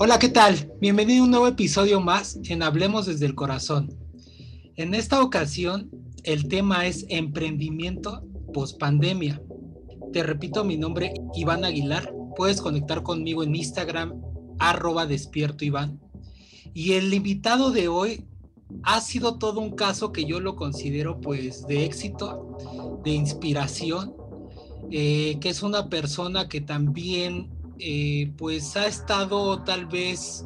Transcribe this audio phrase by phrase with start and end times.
[0.00, 0.72] Hola, ¿qué tal?
[0.80, 3.94] Bienvenido a un nuevo episodio más en Hablemos desde el Corazón.
[4.74, 5.88] En esta ocasión,
[6.24, 9.40] el tema es emprendimiento post pandemia.
[10.12, 12.12] Te repito mi nombre, Iván Aguilar.
[12.34, 14.20] Puedes conectar conmigo en Instagram,
[14.58, 16.00] arroba despierto Iván.
[16.74, 18.26] Y el invitado de hoy
[18.82, 22.56] ha sido todo un caso que yo lo considero pues de éxito,
[23.04, 24.19] de inspiración,
[24.90, 30.44] eh, que es una persona que también eh, pues ha estado tal vez,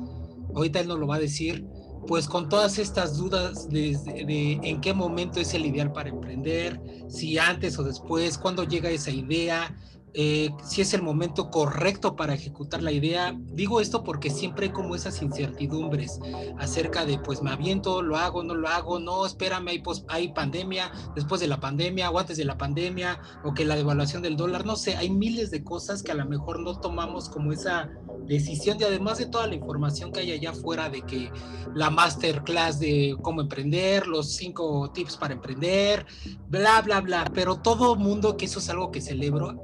[0.54, 1.66] ahorita él no lo va a decir,
[2.06, 3.96] pues con todas estas dudas de,
[4.26, 8.90] de, en qué momento es el ideal para emprender, si antes o después, cuándo llega
[8.90, 9.74] esa idea,
[10.14, 13.36] eh, si es el momento correcto para ejecutar la idea.
[13.52, 16.20] Digo esto porque siempre hay como esas incertidumbres
[16.58, 20.92] acerca de, pues me aviento, lo hago, no lo hago, no, espérame, hay, hay pandemia,
[21.14, 24.64] después de la pandemia o antes de la pandemia, o que la devaluación del dólar,
[24.64, 27.90] no sé, hay miles de cosas que a lo mejor no tomamos como esa
[28.26, 28.78] decisión.
[28.80, 31.30] Y además de toda la información que hay allá afuera de que
[31.74, 36.06] la masterclass de cómo emprender, los cinco tips para emprender,
[36.48, 39.60] bla, bla, bla, pero todo mundo que eso es algo que celebro,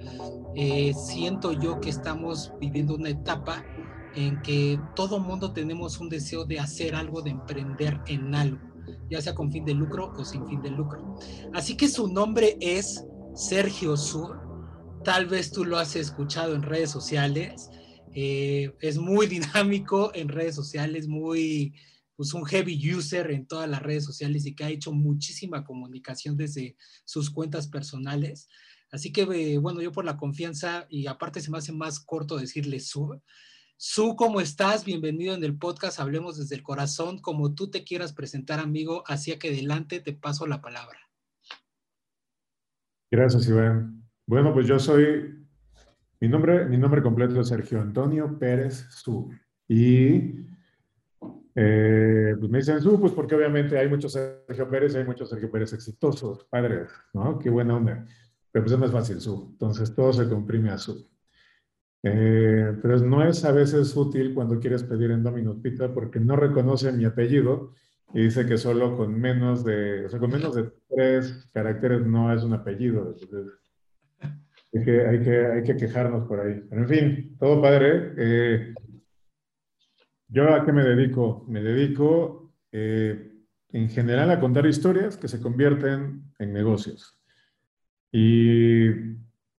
[0.57, 3.65] eh, siento yo que estamos viviendo una etapa
[4.15, 8.59] en que todo mundo tenemos un deseo de hacer algo, de emprender en algo,
[9.09, 11.17] ya sea con fin de lucro o sin fin de lucro.
[11.55, 14.41] Así que su nombre es Sergio Sur.
[15.05, 17.71] Tal vez tú lo has escuchado en redes sociales.
[18.15, 21.75] Eh, es muy dinámico en redes sociales, muy,
[22.17, 26.37] pues un heavy user en todas las redes sociales y que ha hecho muchísima comunicación
[26.37, 28.49] desde sus cuentas personales.
[28.93, 32.37] Así que, eh, bueno, yo por la confianza y aparte se me hace más corto
[32.37, 33.21] decirle Su.
[33.77, 34.85] Su, ¿cómo estás?
[34.85, 37.21] Bienvenido en el podcast Hablemos desde el Corazón.
[37.21, 40.99] Como tú te quieras presentar, amigo, hacia que adelante te paso la palabra.
[43.13, 44.03] Gracias, Iván.
[44.27, 45.47] Bueno, pues yo soy,
[46.21, 49.31] mi nombre, mi nombre completo es Sergio Antonio Pérez Su.
[49.69, 50.47] Y
[51.55, 55.51] eh, pues me dicen Su, pues porque obviamente hay muchos Sergio Pérez, hay muchos Sergio
[55.51, 57.39] Pérez exitosos, padres, ¿no?
[57.39, 58.05] Qué buena onda.
[58.53, 59.49] Pero pues es más fácil su.
[59.53, 61.09] Entonces todo se comprime a su.
[62.03, 66.35] Eh, pero no es a veces útil cuando quieres pedir en Domino's Pizza porque no
[66.35, 67.75] reconoce mi apellido
[68.15, 72.33] y dice que solo con menos de, o sea, con menos de tres caracteres no
[72.33, 73.15] es un apellido.
[74.73, 76.63] hay que, hay que, hay que quejarnos por ahí.
[76.69, 78.15] Pero en fin, todo padre.
[78.17, 78.75] Eh,
[80.29, 81.45] ¿Yo a qué me dedico?
[81.49, 83.33] Me dedico eh,
[83.69, 87.20] en general a contar historias que se convierten en negocios.
[88.13, 88.89] Y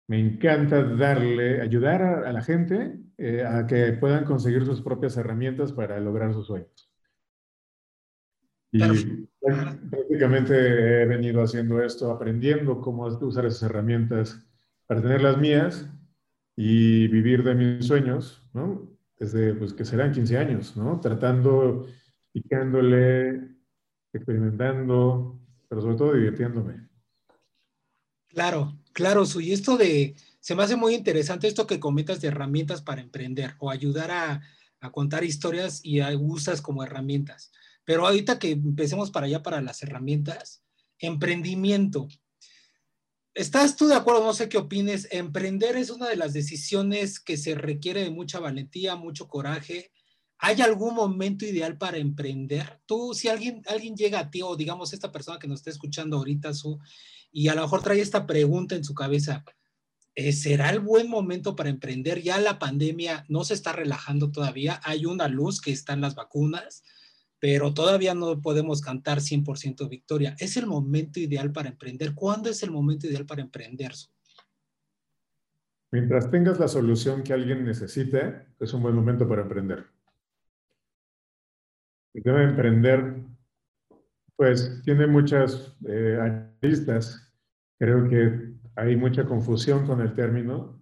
[0.07, 5.71] me encanta darle, ayudar a, la gente eh, a que puedan conseguir sus propias herramientas
[5.71, 6.91] para lograr sus sueños.
[8.73, 9.27] Y
[9.89, 14.45] prácticamente he venido haciendo esto, aprendiendo cómo usar esas herramientas
[14.85, 15.89] para tener las mías
[16.55, 18.89] y vivir de mis sueños, ¿no?
[19.17, 20.99] Desde, pues, que serán 15 años, ¿no?
[20.99, 21.87] Tratando,
[22.31, 23.41] picándole,
[24.13, 26.90] experimentando, pero sobre todo divirtiéndome.
[28.33, 29.41] Claro, claro, Su.
[29.41, 33.55] Y esto de, se me hace muy interesante esto que comentas de herramientas para emprender
[33.59, 34.41] o ayudar a,
[34.91, 37.51] contar historias y usas como herramientas.
[37.85, 40.63] Pero ahorita que empecemos para allá, para las herramientas,
[40.97, 42.07] emprendimiento.
[43.35, 44.23] ¿Estás tú de acuerdo?
[44.23, 45.07] No sé qué opines.
[45.11, 49.91] Emprender es una de las decisiones que se requiere de mucha valentía, mucho coraje.
[50.39, 52.79] ¿Hay algún momento ideal para emprender?
[52.87, 56.17] Tú, si alguien, alguien llega a ti o digamos esta persona que nos está escuchando
[56.17, 56.79] ahorita, su,
[57.31, 59.43] y a lo mejor trae esta pregunta en su cabeza,
[60.15, 62.21] eh, ¿será el buen momento para emprender?
[62.21, 66.83] Ya la pandemia no se está relajando todavía, hay una luz que están las vacunas,
[67.39, 70.35] pero todavía no podemos cantar 100% victoria.
[70.37, 72.13] ¿Es el momento ideal para emprender?
[72.13, 73.93] ¿Cuándo es el momento ideal para emprender?
[75.91, 79.85] Mientras tengas la solución que alguien necesite, es un buen momento para emprender.
[82.13, 83.15] El tema de emprender
[84.41, 86.49] pues tiene muchas eh.
[87.77, 90.81] Creo que hay mucha confusión con el término.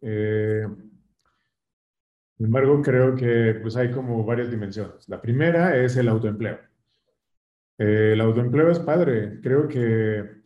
[0.00, 0.66] Eh,
[2.38, 5.06] sin embargo, creo que pues hay como varias dimensiones.
[5.10, 6.58] La primera es el autoempleo.
[7.76, 9.42] Eh, el autoempleo es padre.
[9.42, 10.40] Creo que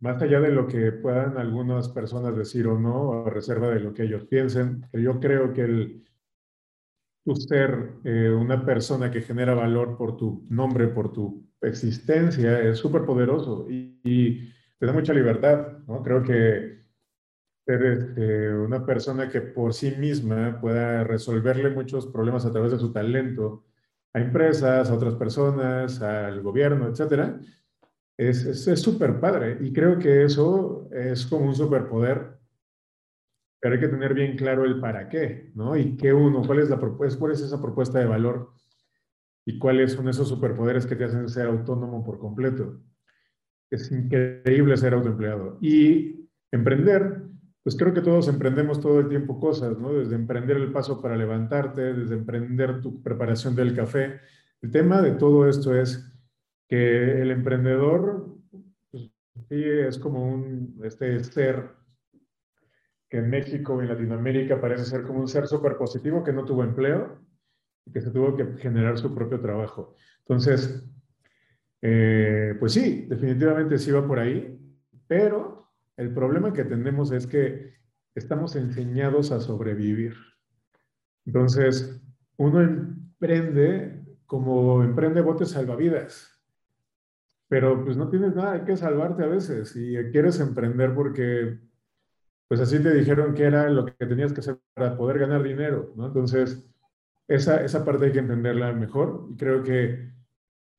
[0.00, 3.92] más allá de lo que puedan algunas personas decir o no, a reserva de lo
[3.92, 6.04] que ellos piensen, yo creo que el,
[7.24, 12.78] tú ser eh, una persona que genera valor por tu nombre, por tu existencia, es
[12.78, 16.02] súper poderoso y, te da mucha libertad, ¿no?
[16.02, 16.84] Creo que
[17.66, 22.78] eres este, una persona que por sí misma pueda resolverle muchos problemas a través de
[22.78, 23.64] su talento
[24.12, 27.40] a empresas, a otras personas, al gobierno, etcétera,
[28.18, 32.38] es súper padre y creo que eso es como un superpoder,
[33.64, 35.74] pero hay que tener bien claro el para qué, ¿no?
[35.74, 38.52] Y qué uno, cuál es, la propuesta, cuál es esa propuesta de valor
[39.46, 42.82] y cuáles son esos superpoderes que te hacen ser autónomo por completo.
[43.70, 45.56] Es increíble ser autoempleado.
[45.62, 47.22] Y emprender,
[47.62, 49.94] pues creo que todos emprendemos todo el tiempo cosas, ¿no?
[49.94, 54.20] Desde emprender el paso para levantarte, desde emprender tu preparación del café.
[54.60, 56.06] El tema de todo esto es
[56.68, 58.28] que el emprendedor
[58.90, 59.10] pues,
[59.48, 61.82] sí, es como un este ser
[63.08, 66.64] que en México y Latinoamérica parece ser como un ser súper positivo que no tuvo
[66.64, 67.18] empleo
[67.84, 69.94] y que se tuvo que generar su propio trabajo.
[70.20, 70.84] Entonces,
[71.82, 74.58] eh, pues sí, definitivamente sí va por ahí,
[75.06, 77.74] pero el problema que tenemos es que
[78.14, 80.14] estamos enseñados a sobrevivir.
[81.26, 82.02] Entonces,
[82.36, 86.34] uno emprende como emprende botes salvavidas
[87.48, 91.60] pero pues no tienes nada, hay que salvarte a veces y quieres emprender porque
[92.54, 95.92] pues así te dijeron que era lo que tenías que hacer para poder ganar dinero,
[95.96, 96.06] ¿no?
[96.06, 96.64] Entonces,
[97.26, 100.12] esa, esa parte hay que entenderla mejor y creo que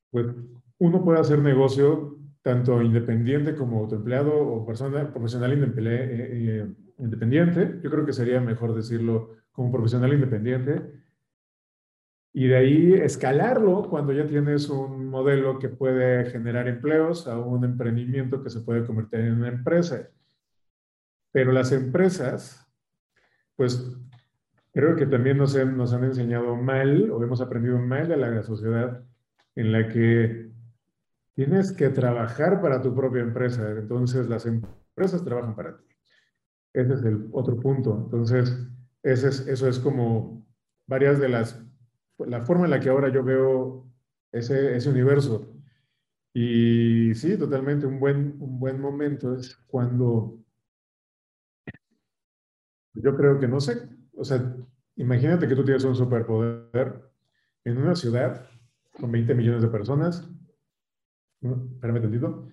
[0.10, 0.27] pues
[0.77, 6.68] uno puede hacer negocio tanto independiente como autoempleado o persona, profesional eh, eh,
[7.00, 7.81] independiente.
[7.83, 10.81] Yo creo que sería mejor decirlo como profesional independiente
[12.31, 17.66] y de ahí escalarlo cuando ya tienes un modelo que puede generar empleos a un
[17.66, 20.10] emprendimiento que se puede convertir en una empresa.
[21.35, 22.65] Pero las empresas,
[23.57, 23.91] pues
[24.71, 29.03] creo que también nos, nos han enseñado mal o hemos aprendido mal de la sociedad
[29.53, 30.49] en la que
[31.33, 33.69] tienes que trabajar para tu propia empresa.
[33.71, 35.83] Entonces las empresas trabajan para ti.
[36.71, 38.03] Ese es el otro punto.
[38.05, 38.57] Entonces,
[39.03, 40.47] ese es, eso es como
[40.88, 41.61] varias de las
[42.17, 43.91] la forma en la que ahora yo veo
[44.31, 45.53] ese, ese universo.
[46.33, 50.44] Y sí, totalmente, un buen, un buen momento es cuando
[52.95, 54.56] yo creo que no sé, o sea,
[54.95, 57.01] imagínate que tú tienes un superpoder
[57.63, 58.47] en una ciudad
[59.00, 60.30] con 20 millones de personas.
[61.42, 62.50] Espérame tantito.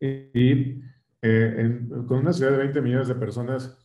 [0.00, 0.82] Y,
[1.22, 3.78] eh, con una ciudad de 20 millones de personas,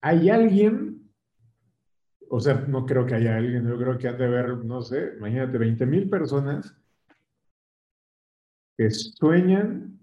[0.00, 0.96] hay alguien
[2.28, 5.14] o sea, no creo que haya alguien, yo creo que han de haber, no sé,
[5.16, 6.76] imagínate, 20 mil personas
[8.76, 10.00] que sueñan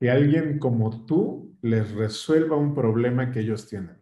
[0.00, 3.96] que alguien como tú les resuelva un problema que ellos tienen.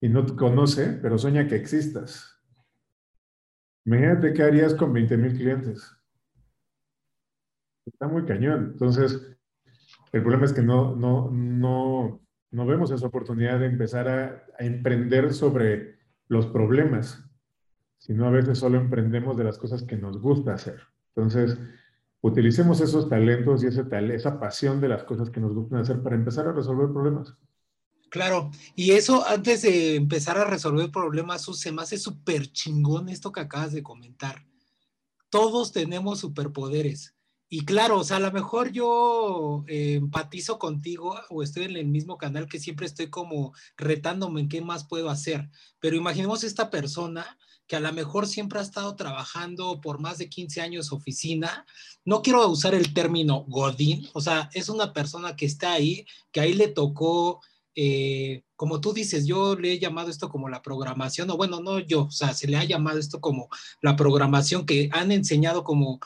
[0.00, 2.38] Y no te conoce, pero sueña que existas.
[3.84, 5.90] Imagínate qué harías con 20 mil clientes.
[7.86, 8.70] Está muy cañón.
[8.72, 9.38] Entonces,
[10.12, 12.20] el problema es que no, no, no,
[12.50, 15.98] no vemos esa oportunidad de empezar a, emprender sobre
[16.28, 17.24] los problemas,
[17.98, 20.80] sino a veces solo emprendemos de las cosas que nos gusta hacer.
[21.14, 21.58] Entonces,
[22.20, 23.84] utilicemos esos talentos y ese
[24.14, 27.34] esa pasión de las cosas que nos gustan hacer para empezar a resolver problemas.
[28.10, 33.32] Claro, y eso antes de empezar a resolver problemas, se me hace súper chingón esto
[33.32, 34.46] que acabas de comentar.
[35.30, 37.14] Todos tenemos superpoderes.
[37.50, 41.88] Y claro, o sea, a lo mejor yo eh, empatizo contigo o estoy en el
[41.88, 45.48] mismo canal que siempre estoy como retándome en qué más puedo hacer.
[45.80, 47.38] Pero imaginemos esta persona
[47.68, 51.66] que a lo mejor siempre ha estado trabajando por más de 15 años oficina.
[52.04, 56.40] No quiero usar el término Godín, o sea, es una persona que está ahí, que
[56.40, 57.42] ahí le tocó,
[57.74, 61.78] eh, como tú dices, yo le he llamado esto como la programación, o bueno, no
[61.78, 63.48] yo, o sea, se le ha llamado esto como
[63.82, 66.00] la programación que han enseñado como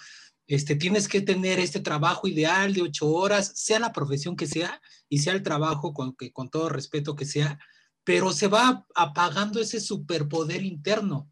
[0.48, 4.82] este, tienes que tener este trabajo ideal de ocho horas, sea la profesión que sea
[5.08, 7.60] y sea el trabajo con, que, con todo respeto que sea,
[8.04, 11.31] pero se va apagando ese superpoder interno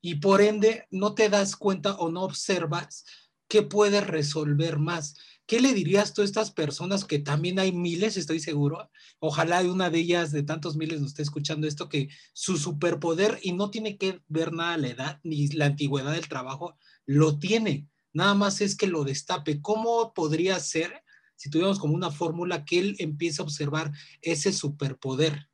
[0.00, 3.04] y por ende no te das cuenta o no observas
[3.48, 5.14] qué puedes resolver más.
[5.46, 8.88] ¿Qué le dirías tú a estas personas que también hay miles, estoy seguro?
[9.18, 13.52] Ojalá una de ellas, de tantos miles, nos esté escuchando esto, que su superpoder, y
[13.52, 18.34] no tiene que ver nada la edad ni la antigüedad del trabajo, lo tiene nada
[18.34, 19.60] más es que lo destape.
[19.60, 21.02] ¿Cómo podría ser
[21.36, 23.92] si tuviéramos como una fórmula que él empiece a observar
[24.22, 25.49] ese superpoder?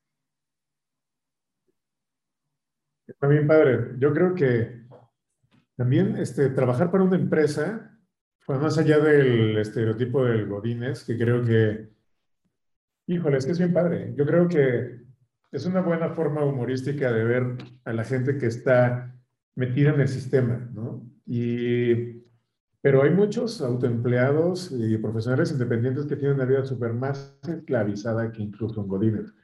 [3.07, 3.95] Está bien, padre.
[3.99, 4.85] Yo creo que
[5.77, 7.99] también este, trabajar para una empresa
[8.41, 11.91] fue más allá del estereotipo del Godínez, que creo que,
[13.07, 14.15] híjole, es que es bien padre.
[14.17, 15.03] Yo creo que
[15.53, 19.15] es una buena forma humorística de ver a la gente que está
[19.55, 21.05] metida en el sistema, ¿no?
[21.27, 22.17] Y
[22.87, 28.41] pero hay muchos autoempleados y profesionales independientes que tienen una vida súper más esclavizada que
[28.41, 29.35] incluso un godines.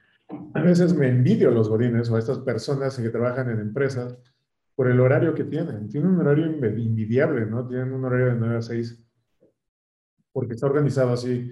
[0.54, 4.16] A veces me envidio a los godines o a estas personas que trabajan en empresas
[4.74, 5.88] por el horario que tienen.
[5.88, 7.66] Tienen un horario invidiable, ¿no?
[7.66, 9.04] Tienen un horario de 9 a 6,
[10.32, 11.50] porque está organizado así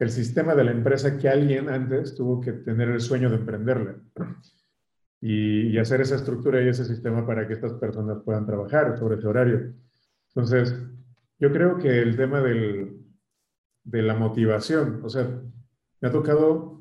[0.00, 3.96] el sistema de la empresa que alguien antes tuvo que tener el sueño de emprenderle
[5.20, 9.26] y, hacer esa estructura y ese sistema para que estas personas puedan trabajar sobre ese
[9.26, 9.74] horario.
[10.28, 10.74] Entonces,
[11.38, 12.98] yo creo que el tema del,
[13.84, 15.28] de la motivación, o sea,
[16.00, 16.79] me ha tocado,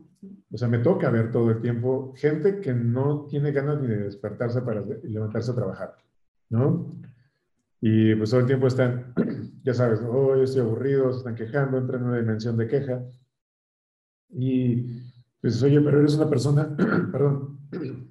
[0.51, 4.03] o sea, me toca ver todo el tiempo gente que no tiene ganas ni de
[4.03, 5.96] despertarse para levantarse a trabajar,
[6.50, 6.96] ¿no?
[7.82, 9.13] Y pues todo el tiempo están,
[9.63, 13.03] ya sabes, hoy estoy aburrido, se están quejando, entran en una dimensión de queja.
[14.32, 15.01] Y
[15.39, 16.75] pues, oye, pero eres una persona,
[17.12, 17.60] perdón,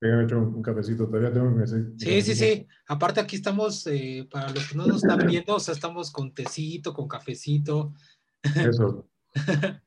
[0.00, 2.66] me hecho un cafecito, todavía tengo que Sí, sí, sí.
[2.88, 6.32] Aparte aquí estamos, eh, para los que no nos están viendo, o sea, estamos con
[6.32, 7.92] tecito, con cafecito.
[8.42, 9.06] Eso.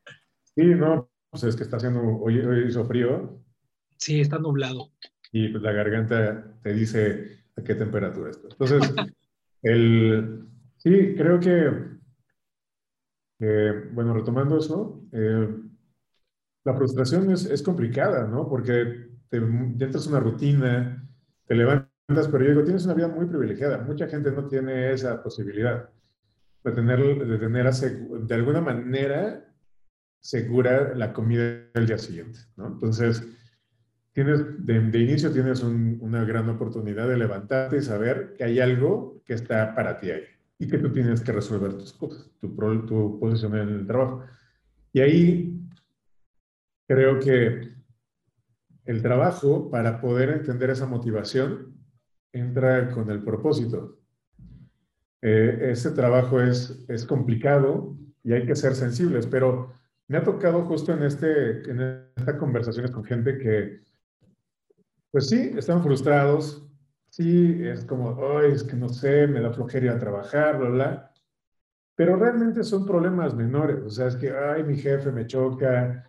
[0.56, 3.40] Sí, no, es que está haciendo, hoy, hoy hizo frío.
[3.96, 4.92] Sí, está nublado.
[5.32, 8.48] Y pues la garganta te dice a qué temperatura está.
[8.50, 8.80] Entonces,
[9.62, 10.46] el,
[10.76, 11.90] sí, creo que,
[13.92, 15.48] bueno, retomando eso, eh,
[16.64, 18.48] la frustración es, es complicada, ¿no?
[18.48, 21.08] Porque te, entras una rutina,
[21.46, 23.78] te levantas, pero yo digo, tienes una vida muy privilegiada.
[23.78, 25.88] Mucha gente no tiene esa posibilidad
[26.64, 29.49] de tener, de, tener de alguna manera
[30.20, 32.68] segura la comida del día siguiente, ¿no?
[32.68, 33.26] Entonces,
[34.12, 39.22] tienes, de, de inicio tienes una gran oportunidad de levantarte y saber que hay algo
[39.24, 40.24] que está para ti ahí
[40.58, 42.48] y que tú tienes que resolver tus cosas, tu,
[42.86, 44.22] tu posición en el trabajo.
[44.92, 45.60] Y ahí
[46.86, 47.72] creo que
[48.84, 51.76] el trabajo, para poder entender esa motivación,
[52.32, 53.98] entra con el propósito.
[55.22, 59.72] Eh, ese trabajo es, es complicado y hay que ser sensibles, pero
[60.10, 61.80] me ha tocado justo en, este, en
[62.16, 63.80] estas conversaciones con gente que,
[65.12, 66.68] pues sí, están frustrados,
[67.10, 71.12] sí, es como, ay, es que no sé, me da flojera a trabajar, bla, bla,
[71.94, 76.04] pero realmente son problemas menores, o sea, es que, ay, mi jefe me choca,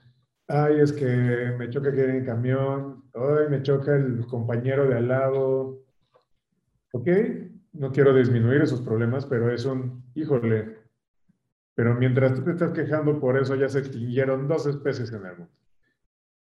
[0.48, 5.10] ay, es que me choca que en camión, ay, me choca el compañero de al
[5.10, 5.84] lado.
[6.94, 7.08] Ok,
[7.74, 10.81] no quiero disminuir esos problemas, pero es un, híjole,
[11.76, 15.38] pero mientras tú te estás quejando por eso, ya se extinguieron dos especies en el
[15.38, 15.54] mundo.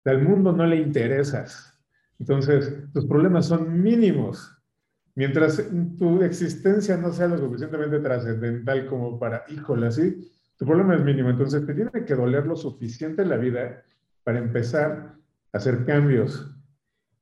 [0.06, 1.80] Al mundo no le interesas.
[2.20, 4.58] Entonces, tus problemas son mínimos.
[5.16, 5.64] Mientras
[5.98, 11.30] tu existencia no sea lo suficientemente trascendental como para, híjole, así, tu problema es mínimo.
[11.30, 13.84] Entonces, te tiene que doler lo suficiente en la vida
[14.24, 15.16] para empezar
[15.54, 16.52] a hacer cambios.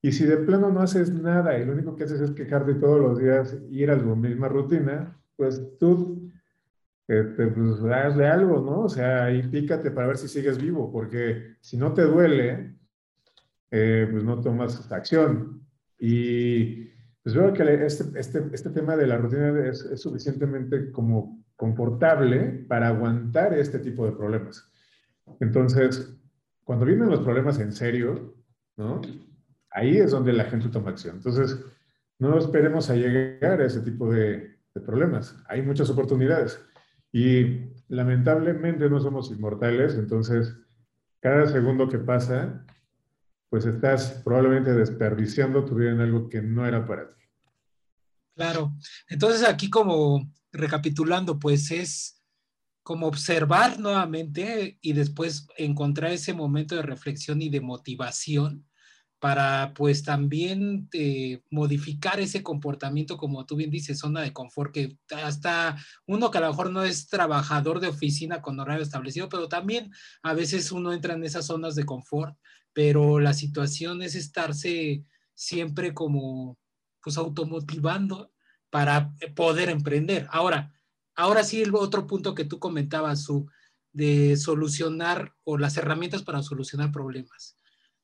[0.02, 3.02] Y si de plano no haces nada y lo único que haces es quejarte todos
[3.02, 6.29] los días y ir a la misma rutina, pues tú
[7.10, 8.82] este, pues, hazle algo, ¿no?
[8.84, 12.76] O sea, ahí pícate para ver si sigues vivo, porque si no te duele,
[13.72, 15.62] eh, pues no tomas acción.
[15.98, 16.86] Y
[17.24, 22.66] pues veo que este, este, este tema de la rutina es, es suficientemente como confortable
[22.68, 24.72] para aguantar este tipo de problemas.
[25.40, 26.16] Entonces,
[26.64, 28.36] cuando vienen los problemas en serio,
[28.78, 29.02] ¿no?
[29.72, 31.16] Ahí es donde la gente toma acción.
[31.18, 31.60] Entonces,
[32.20, 35.36] no esperemos a llegar a ese tipo de, problemas.
[35.50, 36.58] Hay muchas oportunidades.
[37.12, 40.56] Y lamentablemente no somos inmortales, entonces
[41.20, 42.66] cada segundo que pasa,
[43.50, 47.24] pues estás probablemente desperdiciando tu vida en algo que no era para ti.
[48.36, 48.74] Claro.
[49.10, 52.24] Entonces aquí como recapitulando, pues es
[52.84, 58.69] como observar nuevamente y después encontrar ese momento de reflexión y de motivación
[59.20, 64.98] para pues también eh, modificar ese comportamiento, como tú bien dices, zona de confort, que
[65.24, 69.50] hasta uno que a lo mejor no es trabajador de oficina con horario establecido, pero
[69.50, 69.92] también
[70.24, 72.38] a veces uno entra en esas zonas de confort,
[72.74, 76.58] pero la situación es estarse siempre como
[77.02, 78.32] pues automotivando
[78.70, 80.28] para poder emprender.
[80.32, 80.74] Ahora,
[81.20, 83.52] Ahora sí, el otro punto que tú comentabas, su
[83.92, 87.59] de solucionar o las herramientas para solucionar problemas.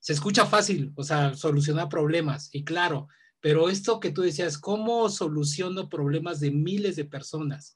[0.05, 3.07] Se escucha fácil, o sea, solucionar problemas, y claro,
[3.39, 7.75] pero esto que tú decías, ¿cómo soluciono problemas de miles de personas?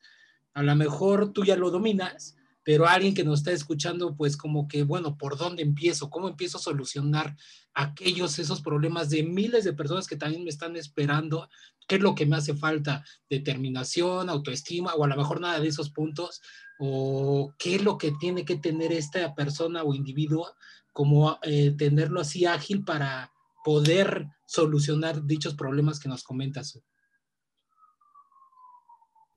[0.53, 4.67] A lo mejor tú ya lo dominas, pero alguien que nos está escuchando, pues como
[4.67, 6.11] que, bueno, ¿por dónde empiezo?
[6.11, 7.35] ¿Cómo empiezo a solucionar
[7.73, 11.49] aquellos, esos problemas de miles de personas que también me están esperando
[11.87, 15.67] qué es lo que me hace falta, determinación, autoestima, o a lo mejor nada de
[15.67, 16.41] esos puntos,
[16.77, 20.53] o qué es lo que tiene que tener esta persona o individuo,
[20.99, 23.31] como eh, tenerlo así ágil para
[23.63, 26.77] poder solucionar dichos problemas que nos comentas.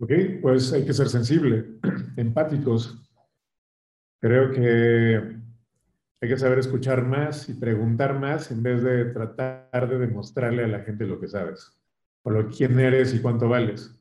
[0.01, 0.11] Ok,
[0.43, 1.79] pues hay que ser sensible,
[2.17, 2.99] empáticos.
[4.19, 5.41] Creo que
[6.21, 10.69] Hay que saber escuchar más y preguntar más en vez de tratar de demostrarle a
[10.69, 11.81] la gente lo que sabes,
[12.25, 13.97] o lo quién eres y cuánto vales.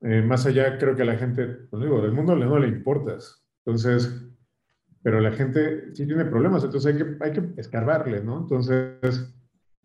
[0.00, 3.44] Eh, más allá, creo que a la gente, pues digo, del mundo no le importas.
[3.62, 4.30] Entonces,
[5.02, 8.40] pero la gente sí tiene problemas, entonces hay que, hay que escarbarle, ¿no?
[8.40, 9.32] Entonces,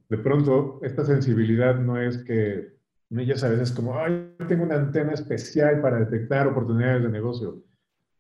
[0.10, 2.75] de pronto, esta sensibilidad no es que,
[3.10, 7.63] ya sabes, es como, ay, tengo una antena especial para detectar oportunidades de negocio.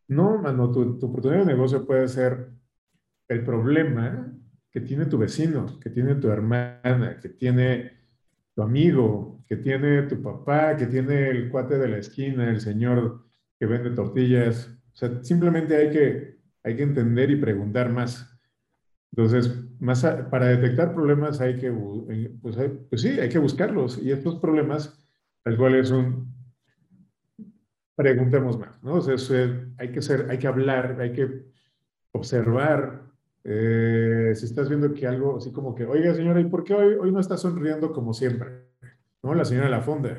[0.07, 2.49] No, mano, tu, tu oportunidad de negocio puede ser
[3.27, 4.31] el problema
[4.71, 7.93] que tiene tu vecino, que tiene tu hermana, que tiene
[8.53, 13.25] tu amigo, que tiene tu papá, que tiene el cuate de la esquina, el señor
[13.59, 14.69] que vende tortillas.
[14.93, 16.34] O sea, simplemente hay que,
[16.65, 18.27] hay que entender y preguntar más.
[19.11, 21.71] Entonces, más para detectar problemas hay que,
[22.41, 22.57] pues,
[22.89, 24.01] pues, sí, hay que buscarlos.
[24.01, 24.99] Y estos problemas,
[25.43, 26.33] tal cual es un,
[27.95, 28.95] preguntemos más, ¿no?
[28.95, 29.15] O sea,
[29.77, 31.45] hay que ser, hay que hablar, hay que
[32.11, 33.03] observar.
[33.43, 36.95] Eh, si estás viendo que algo así como que, oiga señora, ¿y por qué hoy,
[36.95, 38.65] hoy no está sonriendo como siempre?
[39.21, 39.35] ¿No?
[39.35, 40.17] La señora de la fonda.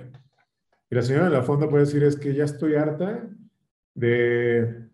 [0.89, 3.29] Y la señora de la fonda puede decir, es que ya estoy harta
[3.95, 4.86] de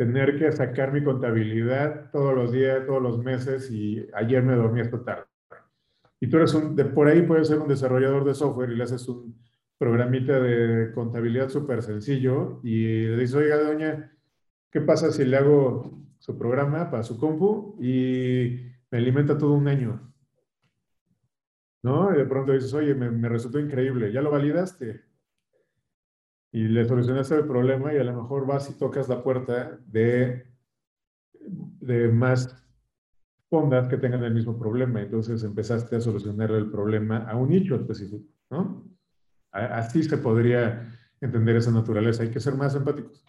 [0.00, 4.80] tener que sacar mi contabilidad todos los días, todos los meses y ayer me dormí
[4.80, 5.26] esta tarde.
[6.18, 8.84] Y tú eres un, de, por ahí puedes ser un desarrollador de software y le
[8.84, 9.38] haces un
[9.76, 14.10] programita de contabilidad súper sencillo y le dices, oiga, doña,
[14.70, 19.68] ¿qué pasa si le hago su programa para su compu y me alimenta todo un
[19.68, 20.14] año?
[21.82, 22.10] ¿No?
[22.14, 25.09] Y de pronto dices, oye, me, me resultó increíble, ¿ya lo validaste?
[26.52, 30.46] Y le solucionaste el problema y a lo mejor vas y tocas la puerta de,
[31.32, 32.56] de más
[33.48, 35.00] fondas que tengan el mismo problema.
[35.00, 38.84] Entonces empezaste a solucionar el problema a un nicho específico, ¿no?
[39.52, 42.22] Así se podría entender esa naturaleza.
[42.22, 43.24] Hay que ser más empáticos.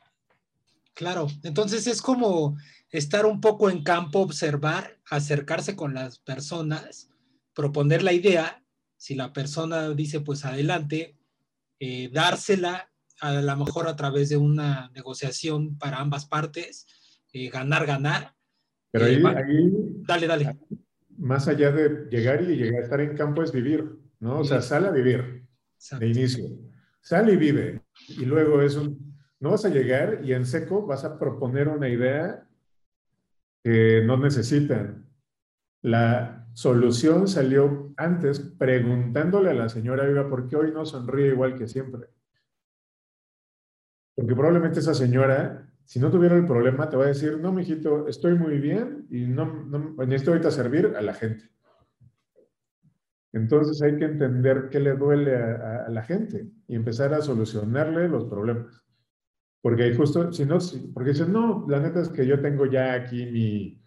[0.94, 2.58] Claro, entonces es como
[2.90, 7.10] estar un poco en campo, observar, acercarse con las personas,
[7.54, 8.64] proponer la idea.
[8.98, 11.18] Si la persona dice, pues adelante,
[11.80, 12.91] eh, dársela
[13.22, 16.88] a lo mejor a través de una negociación para ambas partes,
[17.32, 18.36] eh, ganar, ganar.
[18.92, 19.72] Pero ahí, eh, ahí,
[20.08, 20.58] dale, dale.
[21.18, 24.40] Más allá de llegar y llegar a estar en campo es vivir, ¿no?
[24.40, 25.48] O sea, sale a vivir
[26.00, 26.46] de inicio.
[27.00, 27.82] Sale y vive.
[28.10, 31.90] Y luego es un, no vas a llegar y en seco vas a proponer una
[31.90, 32.48] idea
[33.64, 35.08] que no necesitan.
[35.84, 41.56] La solución salió antes preguntándole a la señora Viva por qué hoy no sonríe igual
[41.56, 42.10] que siempre.
[44.22, 48.08] Porque probablemente esa señora, si no tuviera el problema, te va a decir, no, mijito,
[48.08, 51.50] estoy muy bien y no, no necesito ahorita servir a la gente.
[53.34, 58.26] Entonces hay que entender qué le duele a, la gente y empezar a solucionarle los
[58.26, 58.84] problemas.
[59.60, 60.60] Porque hay justo, si no,
[60.94, 63.82] porque dicen, no, la neta es que yo tengo ya aquí mi,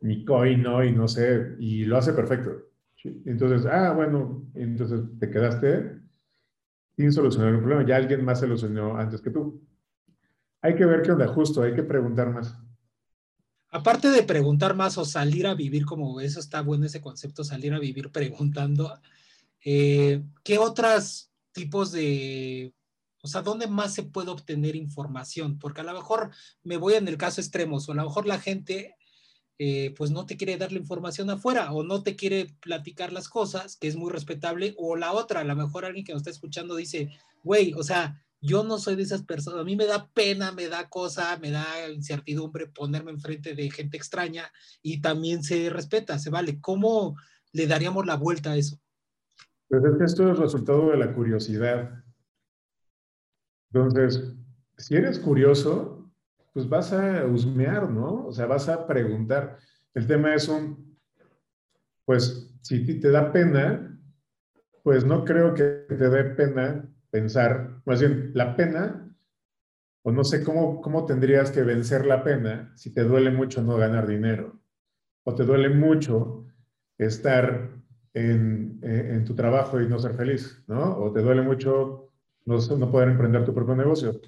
[0.00, 0.82] mi coin, ¿no?
[0.82, 2.52] Y no sé, y lo hace perfecto.
[3.26, 6.01] Entonces, ah, bueno, entonces te quedaste
[7.02, 7.86] sin solucionar un problema.
[7.86, 9.60] Ya alguien más se lo solucionó antes que tú.
[10.60, 12.56] Hay que ver qué onda, justo, hay que preguntar más.
[13.70, 17.74] Aparte de preguntar más o salir a vivir, como eso está bueno ese concepto, salir
[17.74, 19.00] a vivir preguntando,
[19.64, 22.72] eh, ¿qué otros tipos de,
[23.22, 25.58] o sea, dónde más se puede obtener información?
[25.58, 26.30] Porque a lo mejor
[26.62, 28.94] me voy en el caso extremo, o a lo mejor la gente
[29.58, 33.28] eh, pues no te quiere dar la información afuera o no te quiere platicar las
[33.28, 36.30] cosas, que es muy respetable, o la otra, a lo mejor alguien que nos está
[36.30, 37.10] escuchando dice,
[37.44, 40.66] güey, o sea, yo no soy de esas personas, a mí me da pena, me
[40.66, 44.50] da cosa, me da incertidumbre ponerme enfrente de gente extraña
[44.82, 46.60] y también se respeta, se vale.
[46.60, 47.16] ¿Cómo
[47.52, 48.80] le daríamos la vuelta a eso?
[49.68, 52.02] Pues es que esto es resultado de la curiosidad.
[53.72, 54.34] Entonces,
[54.76, 56.01] si eres curioso,
[56.52, 58.26] pues vas a husmear, ¿no?
[58.26, 59.58] O sea, vas a preguntar.
[59.94, 60.98] El tema es un,
[62.04, 63.98] pues si te da pena,
[64.82, 68.98] pues no creo que te dé pena pensar, más bien la pena,
[70.02, 73.76] o no sé cómo, cómo tendrías que vencer la pena si te duele mucho no
[73.76, 74.60] ganar dinero,
[75.24, 76.46] o te duele mucho
[76.98, 77.70] estar
[78.14, 80.98] en, en, tu trabajo y no ser feliz, ¿no?
[80.98, 82.10] O te duele mucho
[82.44, 84.20] no, no poder emprender tu propio negocio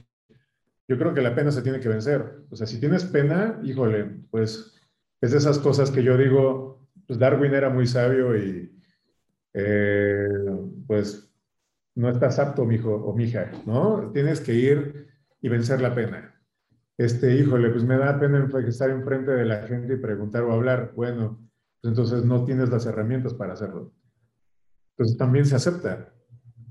[0.87, 2.41] yo creo que la pena se tiene que vencer.
[2.51, 4.75] O sea, si tienes pena, híjole, pues
[5.21, 8.79] es de esas cosas que yo digo, pues Darwin era muy sabio y
[9.55, 10.29] eh,
[10.87, 11.33] pues
[11.95, 14.11] no estás apto, mijo o mija, ¿no?
[14.13, 15.09] Tienes que ir
[15.41, 16.35] y vencer la pena.
[16.99, 20.93] Este, híjole, pues me da pena estar enfrente de la gente y preguntar o hablar.
[20.95, 21.39] Bueno,
[21.81, 23.93] pues entonces no tienes las herramientas para hacerlo.
[24.91, 26.13] Entonces también se acepta.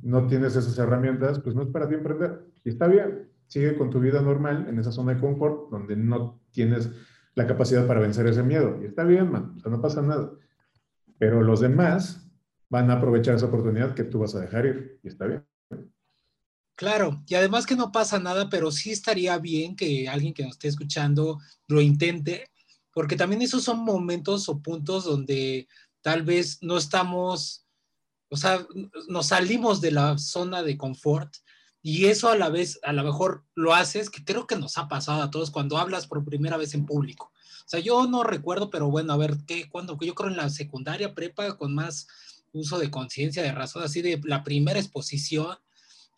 [0.01, 2.45] No tienes esas herramientas, pues no es para ti emprender.
[2.63, 6.41] Y está bien sigue con tu vida normal en esa zona de confort donde no
[6.51, 6.89] tienes
[7.35, 8.79] la capacidad para vencer ese miedo.
[8.81, 10.31] Y está bien, man, o sea, no pasa nada.
[11.17, 12.29] Pero los demás
[12.69, 15.45] van a aprovechar esa oportunidad que tú vas a dejar ir y está bien.
[16.75, 20.53] Claro, y además que no pasa nada, pero sí estaría bien que alguien que nos
[20.53, 22.49] esté escuchando lo intente,
[22.91, 25.67] porque también esos son momentos o puntos donde
[26.01, 27.67] tal vez no estamos,
[28.29, 28.65] o sea,
[29.07, 31.33] nos salimos de la zona de confort
[31.85, 34.87] y eso a la vez, a lo mejor lo haces, que creo que nos ha
[34.87, 37.33] pasado a todos cuando hablas por primera vez en público.
[37.35, 39.69] O sea, yo no recuerdo, pero bueno, a ver, ¿qué?
[39.69, 39.97] ¿Cuándo?
[39.99, 42.07] Yo creo en la secundaria, prepa, con más
[42.53, 45.57] uso de conciencia, de razón, así de la primera exposición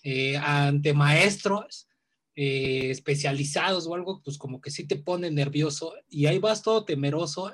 [0.03, 1.87] eh, ante maestros
[2.35, 6.85] eh, especializados o algo, pues como que sí te pone nervioso y ahí vas todo
[6.85, 7.51] temeroso,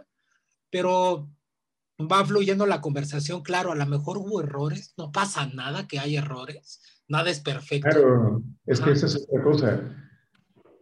[0.70, 1.30] pero
[2.00, 6.18] va fluyendo la conversación, claro, a lo mejor hubo errores, no pasa nada que hay
[6.18, 7.90] errores, Nada es perfecto.
[7.90, 9.82] Claro, es que esa es otra cosa.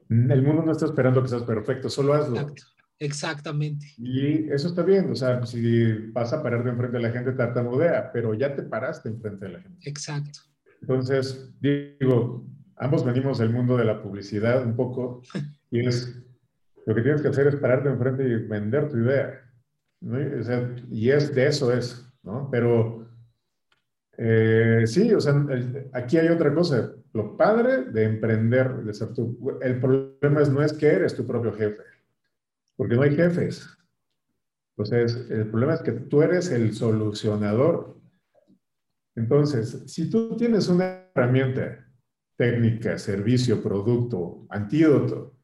[0.09, 2.53] El mundo no está esperando que seas perfecto, solo hazlo.
[2.99, 3.87] Exactamente.
[3.97, 8.11] Y eso está bien, o sea, si vas a pararte enfrente de la gente, tartamudea,
[8.11, 9.89] pero ya te paraste enfrente de la gente.
[9.89, 10.41] Exacto.
[10.81, 15.23] Entonces, digo, ambos venimos del mundo de la publicidad un poco,
[15.71, 16.15] y es,
[16.85, 19.41] lo que tienes que hacer es pararte enfrente y vender tu idea.
[20.05, 22.49] O sea, y es de eso es, ¿no?
[22.51, 22.98] Pero
[24.21, 25.33] eh, sí, o sea,
[25.93, 26.93] aquí hay otra cosa.
[27.13, 31.25] Lo padre de emprender, de ser tu, el problema es, no es que eres tu
[31.25, 31.83] propio jefe,
[32.75, 33.65] porque no hay jefes.
[34.75, 37.97] Entonces, el problema es que tú eres el solucionador.
[39.15, 41.87] Entonces, si tú tienes una herramienta
[42.35, 45.37] técnica, servicio, producto, antídoto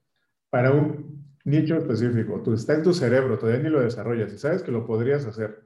[0.50, 4.64] para un nicho específico, tú está en tu cerebro, todavía ni lo desarrollas y sabes
[4.64, 5.65] que lo podrías hacer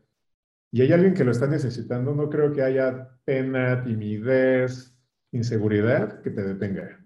[0.71, 4.93] y hay alguien que lo está necesitando, no creo que haya pena, timidez,
[5.31, 7.05] inseguridad que te detenga.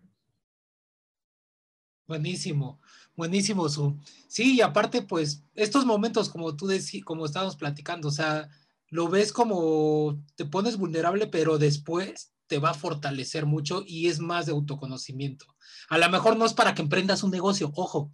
[2.06, 2.82] Buenísimo,
[3.16, 3.98] buenísimo, Su.
[4.28, 8.50] Sí, y aparte, pues, estos momentos, como tú decías, como estábamos platicando, o sea,
[8.90, 14.20] lo ves como te pones vulnerable, pero después te va a fortalecer mucho y es
[14.20, 15.46] más de autoconocimiento.
[15.90, 18.12] A lo mejor no es para que emprendas un negocio, ojo,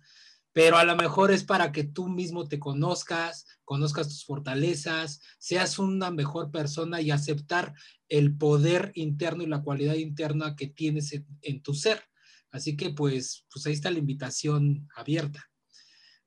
[0.59, 5.79] pero a lo mejor es para que tú mismo te conozcas, conozcas tus fortalezas, seas
[5.79, 7.73] una mejor persona y aceptar
[8.09, 12.03] el poder interno y la cualidad interna que tienes en, tu ser.
[12.51, 15.49] Así que pues, pues ahí está la invitación abierta.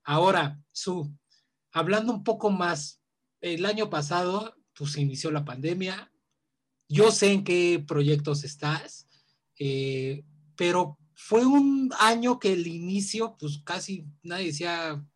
[0.02, 1.14] Ahora, Su,
[1.70, 3.02] hablando un poco más,
[3.42, 6.10] el año pasado pues inició la pandemia,
[6.88, 9.06] yo sé en qué proyectos estás,
[9.58, 10.24] eh,
[10.56, 15.06] pero fue un año que el inicio, pues casi nadie decía,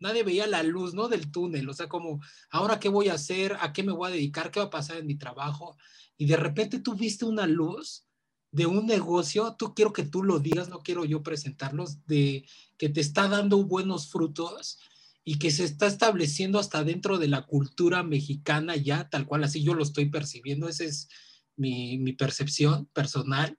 [0.00, 1.06] nadie veía la luz, ¿no?
[1.06, 2.20] Del túnel, o sea, como,
[2.50, 4.96] ahora qué voy a hacer, a qué me voy a dedicar, qué va a pasar
[4.96, 5.76] en mi trabajo.
[6.18, 8.08] Y de repente tú viste una luz
[8.50, 12.44] de un negocio, tú quiero que tú lo digas, no quiero yo presentarlos, de
[12.76, 14.80] que te está dando buenos frutos
[15.24, 19.62] y que se está estableciendo hasta dentro de la cultura mexicana ya, tal cual, así
[19.62, 21.08] yo lo estoy percibiendo, esa es
[21.54, 23.56] mi, mi percepción personal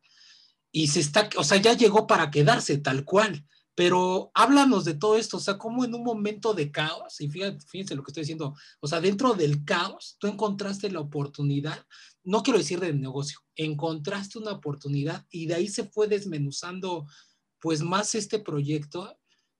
[0.75, 3.45] y se está, o sea, ya llegó para quedarse tal cual.
[3.75, 7.95] Pero háblanos de todo esto, o sea, como en un momento de caos, y fíjense,
[7.95, 11.83] lo que estoy diciendo, o sea, dentro del caos, tú encontraste la oportunidad,
[12.23, 17.07] no quiero decir de negocio, encontraste una oportunidad y de ahí se fue desmenuzando
[17.59, 19.17] pues más este proyecto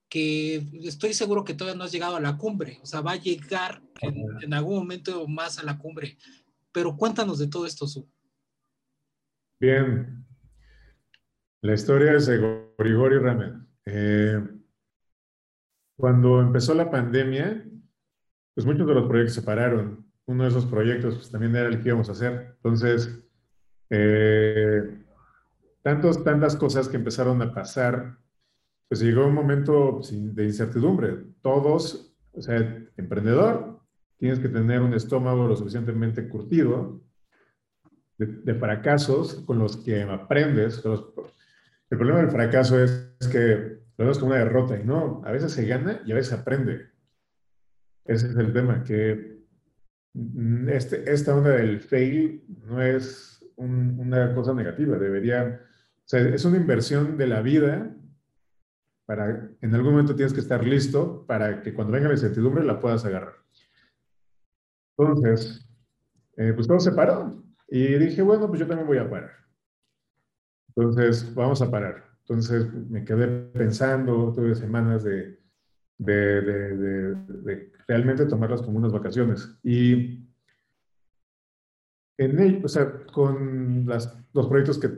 [0.08, 3.16] que estoy seguro que todavía no has llegado a la cumbre, o sea, va a
[3.16, 6.18] llegar en, en algún momento más a la cumbre.
[6.70, 8.08] Pero cuéntanos de todo esto, Su.
[9.60, 10.24] Bien,
[11.64, 13.66] la historia es de Grigori Ramen.
[13.86, 14.38] Eh,
[15.96, 17.64] cuando empezó la pandemia,
[18.54, 20.06] pues muchos de los proyectos se pararon.
[20.26, 22.56] Uno de esos proyectos pues, también era el que íbamos a hacer.
[22.56, 23.18] Entonces,
[23.88, 25.04] eh,
[25.82, 28.18] tantas cosas que empezaron a pasar,
[28.86, 31.16] pues llegó un momento pues, de incertidumbre.
[31.40, 32.58] Todos, o sea,
[32.98, 33.80] emprendedor,
[34.18, 37.00] tienes que tener un estómago lo suficientemente curtido
[38.18, 41.06] de, fracasos con los que aprendes, los,
[41.90, 45.52] el problema del fracaso es, que lo vemos como una derrota y no, a veces
[45.52, 46.90] se gana y a veces aprende.
[48.04, 49.38] Ese es el tema, que
[50.68, 55.60] este, esta onda del fail no es una cosa negativa, debería,
[55.98, 57.94] o sea, es una inversión de la vida
[59.06, 62.80] para, en algún momento tienes que estar listo para que cuando venga la incertidumbre la
[62.80, 63.34] puedas agarrar.
[64.96, 65.68] Entonces,
[66.36, 69.43] eh, pues todo se paró y dije, bueno, pues yo también voy a parar.
[70.76, 72.04] Entonces, vamos a parar.
[72.20, 75.38] Entonces, me quedé pensando, tuve semanas de,
[77.86, 79.56] realmente tomarlas como unas vacaciones.
[79.62, 80.26] Y
[82.18, 84.90] en ello, o sea, con las, los proyectos que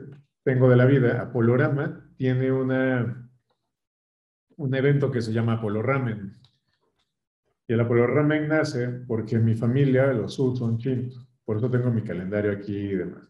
[0.43, 3.29] tengo de la vida, Apolorama tiene una,
[4.57, 6.33] un evento que se llama Apolo Ramen.
[7.67, 11.27] Y el Apolo Ramen nace porque mi familia, los Sud, son chinos.
[11.45, 13.29] Por eso tengo mi calendario aquí y demás.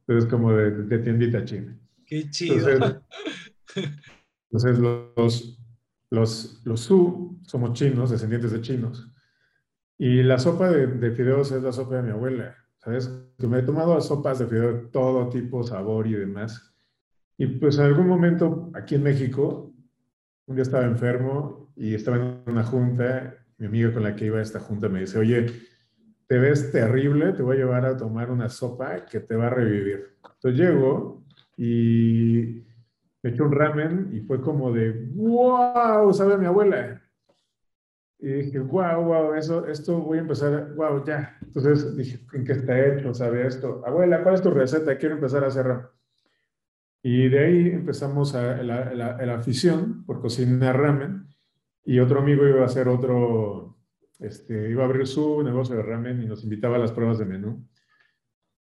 [0.00, 1.76] Entonces, como de, tiendita china.
[2.06, 3.02] Qué chido.
[4.50, 5.58] Entonces, los,
[6.10, 9.12] los, los Su somos chinos, descendientes de chinos.
[9.98, 12.56] Y la sopa de, de, fideos es la sopa de mi abuela.
[12.78, 13.10] ¿Sabes?
[13.38, 16.72] Que me he tomado sopas de fideos de todo tipo, sabor y demás.
[17.36, 19.74] Y pues en algún momento aquí en México,
[20.46, 23.34] un día estaba enfermo y estaba en una junta.
[23.58, 25.46] Mi amiga con la que iba a esta junta me dice, oye,
[26.26, 29.50] te ves terrible, te voy a llevar a tomar una sopa que te va a
[29.50, 30.18] revivir.
[30.22, 31.25] Entonces llego
[31.56, 32.64] y
[33.22, 37.02] me eché un ramen y fue como de, wow, sabe mi abuela.
[38.18, 41.36] Y dije, wow, wow, eso, esto voy a empezar, wow, ya.
[41.42, 43.12] Entonces dije, ¿en qué está hecho?
[43.12, 43.82] ¿Sabe esto?
[43.86, 44.96] Abuela, ¿cuál es tu receta?
[44.96, 45.86] Quiero empezar a hacer ramen.
[47.02, 51.28] Y de ahí empezamos a, la, la, afición por cocinar ramen.
[51.84, 53.76] Y otro amigo iba a hacer otro,
[54.18, 57.26] este, iba a abrir su negocio de ramen y nos invitaba a las pruebas de
[57.26, 57.64] menú.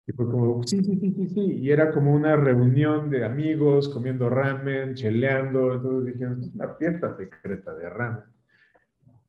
[0.06, 1.60] Y fue como, sí, sí, sí, sí, sí.
[1.62, 5.74] Y era como una reunión de amigos comiendo ramen, cheleando.
[5.74, 8.24] Entonces dije, es una fiesta secreta de ramen.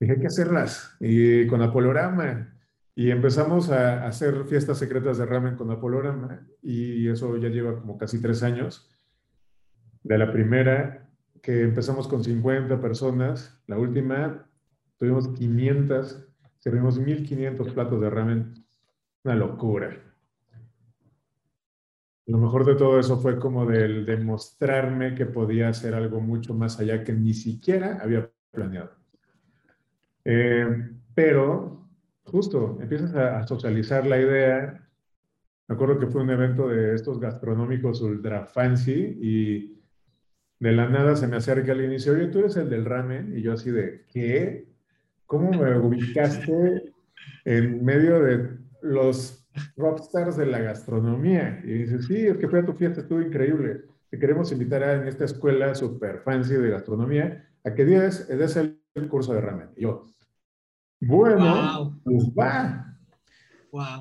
[0.00, 0.96] Dije, hay que hacerlas.
[0.98, 2.52] Y con Apolorama.
[2.96, 6.44] Y empezamos a hacer fiestas secretas de ramen con Apolorama.
[6.60, 8.90] Y eso ya lleva como casi tres años.
[10.02, 11.08] De la primera,
[11.40, 13.62] que empezamos con 50 personas.
[13.68, 14.48] La última,
[14.98, 16.26] tuvimos 500,
[16.58, 18.54] servimos 1500 platos de ramen.
[19.22, 20.13] Una locura.
[22.26, 26.80] Lo mejor de todo eso fue como del demostrarme que podía hacer algo mucho más
[26.80, 28.92] allá que ni siquiera había planeado.
[30.24, 31.87] Eh, pero
[32.24, 34.88] justo empiezas a, socializar la idea.
[35.68, 39.82] Me acuerdo que fue un evento de estos gastronómicos ultra fancy y
[40.60, 43.37] de la nada se me acerca al inicio, oye, tú eres el del ramen.
[43.37, 44.66] Y yo así de, ¿qué?
[45.26, 46.94] ¿Cómo me ubicaste
[47.44, 49.43] en medio de los
[49.77, 51.61] rockstars de la gastronomía.
[51.64, 53.83] Y dice, sí, es que fue a tu fiesta, estuvo increíble.
[54.11, 58.57] Te queremos invitar a, en esta escuela super fancy de gastronomía a que des, des
[58.57, 59.71] el curso de ramen.
[59.77, 60.07] Y yo,
[61.01, 62.90] bueno, pues va.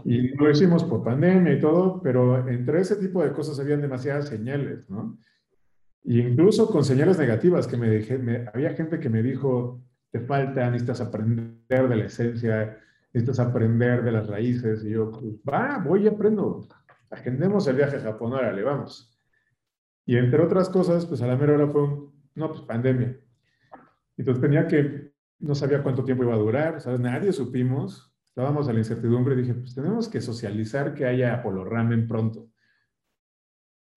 [0.06, 4.28] Y lo hicimos por pandemia y todo, pero entre ese tipo de cosas habían demasiadas
[4.28, 5.18] señales, ¿no?
[6.04, 10.20] Y incluso con señales negativas que me dije, me, había gente que me dijo, te
[10.20, 12.78] falta, necesitas aprender de la esencia,
[13.14, 14.84] necesitas aprender de las raíces.
[14.84, 16.68] Y yo, pues, va, voy y aprendo.
[17.10, 19.16] Agendemos el viaje a Japón, órale, vamos.
[20.06, 23.18] Y entre otras cosas, pues a la mera hora fue un, no, pues pandemia.
[24.18, 27.00] Entonces tenía que, no sabía cuánto tiempo iba a durar, ¿sabes?
[27.00, 31.64] Nadie supimos, estábamos a la incertidumbre y dije, pues tenemos que socializar que haya Apolo
[31.64, 32.50] Ramen pronto.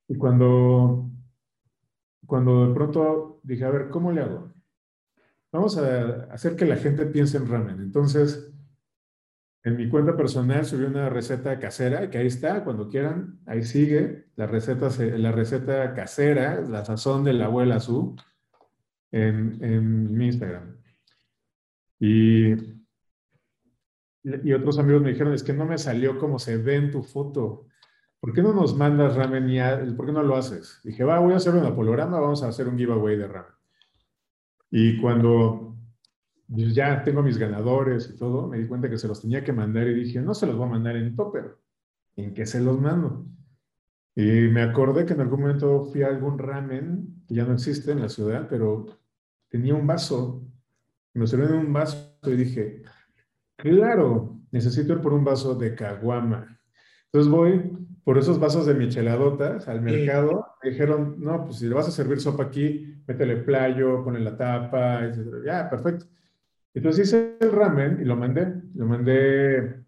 [0.09, 1.11] Y cuando,
[2.27, 4.53] cuando de pronto dije, a ver, ¿cómo le hago?
[5.51, 7.81] Vamos a hacer que la gente piense en ramen.
[7.81, 8.53] Entonces,
[9.67, 14.27] en mi cuenta personal subí una receta casera, que ahí está, cuando quieran, ahí sigue,
[14.37, 18.15] la receta, la receta casera, la sazón de la abuela Su,
[19.11, 20.77] en, en mi Instagram.
[21.99, 22.53] Y,
[24.23, 27.03] y otros amigos me dijeron, es que no me salió como se ve en tu
[27.03, 27.67] foto.
[28.21, 30.81] ¿Por qué no nos mandas ramen y por qué no lo haces?
[30.85, 33.53] Dije, va, voy a hacer un apolograma, vamos a hacer un giveaway de ramen.
[34.71, 35.76] Y cuando
[36.49, 39.87] ya tengo mis ganadores y todo, me di cuenta que se los tenía que mandar
[39.89, 41.57] y dije, no se los voy a mandar en topper,
[42.17, 43.27] ¿en qué se los mando?
[44.15, 47.93] Y me acordé que en algún momento fui a algún ramen, que ya no existe
[47.93, 48.87] en la ciudad, pero
[49.49, 50.43] tenía un vaso,
[51.15, 52.83] me sirvieron un vaso y dije,
[53.57, 56.59] claro, necesito ir por un vaso de caguama.
[57.07, 57.73] Entonces voy
[58.05, 61.91] por esos vasos de micheladotas al mercado, me dijeron, no, pues si le vas a
[61.91, 65.45] servir sopa aquí, métele playo, ponle la tapa, etc.
[65.45, 66.07] Ya, perfecto.
[66.77, 69.83] Entonces hice el ramen y lo mandé, lo mandé,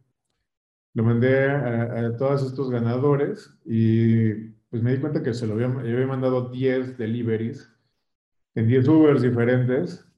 [0.94, 4.32] lo mandé a, todos estos ganadores y
[4.70, 7.70] pues me di cuenta que se lo había, había mandado 10 deliveries
[8.54, 10.10] en 10 Ubers diferentes,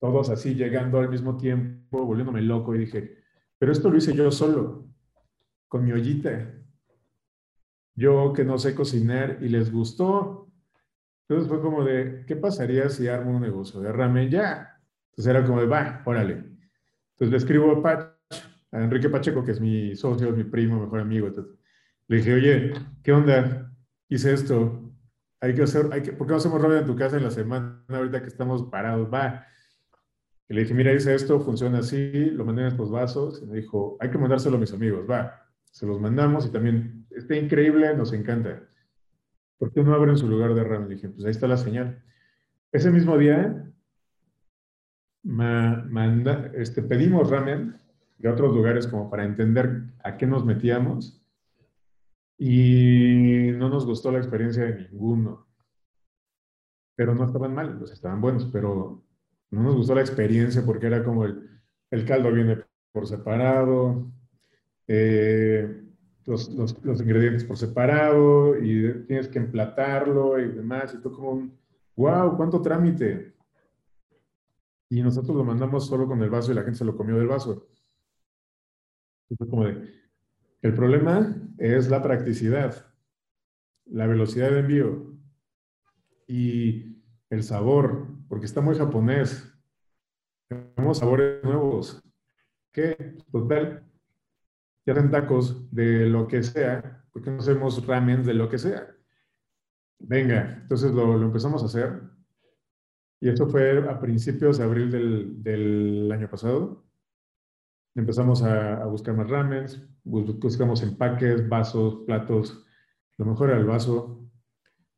[0.00, 3.18] todos así llegando al mismo tiempo, volviéndome loco y dije,
[3.58, 4.88] pero esto lo hice yo solo,
[5.68, 6.50] con mi ollita.
[7.94, 10.50] Yo que no sé cocinar y les gustó.
[11.28, 14.30] Entonces fue como de, ¿qué pasaría si armo un negocio de ramen?
[14.30, 14.75] Ya,
[15.16, 16.44] entonces era como de, va, órale.
[17.12, 18.12] Entonces le escribo a, Pach,
[18.70, 21.30] a Enrique Pacheco, que es mi socio, mi primo, mejor amigo.
[22.08, 23.72] le dije, oye, ¿qué onda?
[24.10, 24.92] Hice esto.
[25.40, 27.30] Hay que hacer, hay que, ¿por qué no hacemos ramen en tu casa en la
[27.30, 29.08] semana ahorita que estamos parados?
[29.12, 29.46] Va.
[30.50, 33.42] Y le dije, mira, hice esto, funciona así, lo mandé en estos vasos.
[33.42, 35.48] Y me dijo, hay que mandárselo a mis amigos, va.
[35.70, 38.68] Se los mandamos y también está increíble, nos encanta.
[39.56, 40.90] ¿Por qué no abren su lugar de ramen?
[40.90, 42.02] Le dije, pues ahí está la señal.
[42.70, 43.66] Ese mismo día
[45.26, 47.76] manda, este, pedimos ramen
[48.18, 51.22] de otros lugares como para entender a qué nos metíamos
[52.38, 55.46] y no nos gustó la experiencia de ninguno.
[56.94, 59.02] Pero no estaban mal, pues estaban buenos, pero
[59.50, 62.58] no nos gustó la experiencia porque era como el, caldo viene
[62.92, 64.10] por separado,
[64.86, 65.82] eh,
[66.24, 70.94] los, los, los, ingredientes por separado y tienes que emplatarlo y demás.
[70.94, 71.50] Y tú como
[71.96, 73.35] wow, cuánto trámite.
[74.88, 77.26] Y nosotros lo mandamos solo con el vaso y la gente se lo comió del
[77.26, 77.68] vaso.
[80.62, 82.86] el problema es la practicidad,
[83.86, 85.16] la velocidad de envío
[86.26, 89.52] y el sabor, porque está muy japonés.
[90.48, 92.02] Tenemos sabores nuevos.
[92.72, 93.16] ¿Qué?
[93.32, 93.84] Total,
[94.86, 98.94] ya hacen tacos de lo que sea, porque no hacemos ramen de lo que sea?
[99.98, 102.00] Venga, entonces lo, empezamos a hacer.
[103.20, 106.84] Y esto fue a principios de abril del, del año pasado.
[107.94, 112.66] Empezamos a, buscar más ramens, buscamos empaques, vasos, platos.
[113.16, 114.20] Lo mejor era el vaso.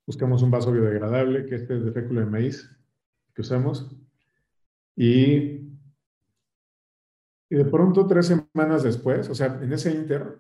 [0.06, 2.68] Buscamos un vaso biodegradable, que este es de fécula de maíz,
[3.34, 3.94] que usamos.
[4.96, 5.68] Y
[7.50, 10.38] y de pronto, tres semanas después, o sea, en ese inter,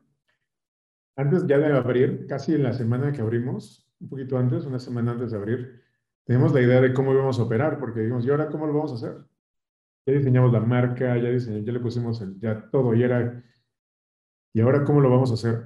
[1.16, 5.12] antes ya de abrir, casi en la semana que abrimos, un poquito antes, una semana
[5.12, 5.82] antes de abrir,
[6.28, 8.92] tenemos la idea de cómo íbamos a operar, porque dijimos, ¿y ahora cómo lo vamos
[8.92, 9.24] a hacer?
[10.04, 13.42] Ya diseñamos la marca, ya, diseñamos, ya le pusimos el, ya todo, y era,
[14.52, 15.64] ¿y ahora cómo lo vamos a hacer?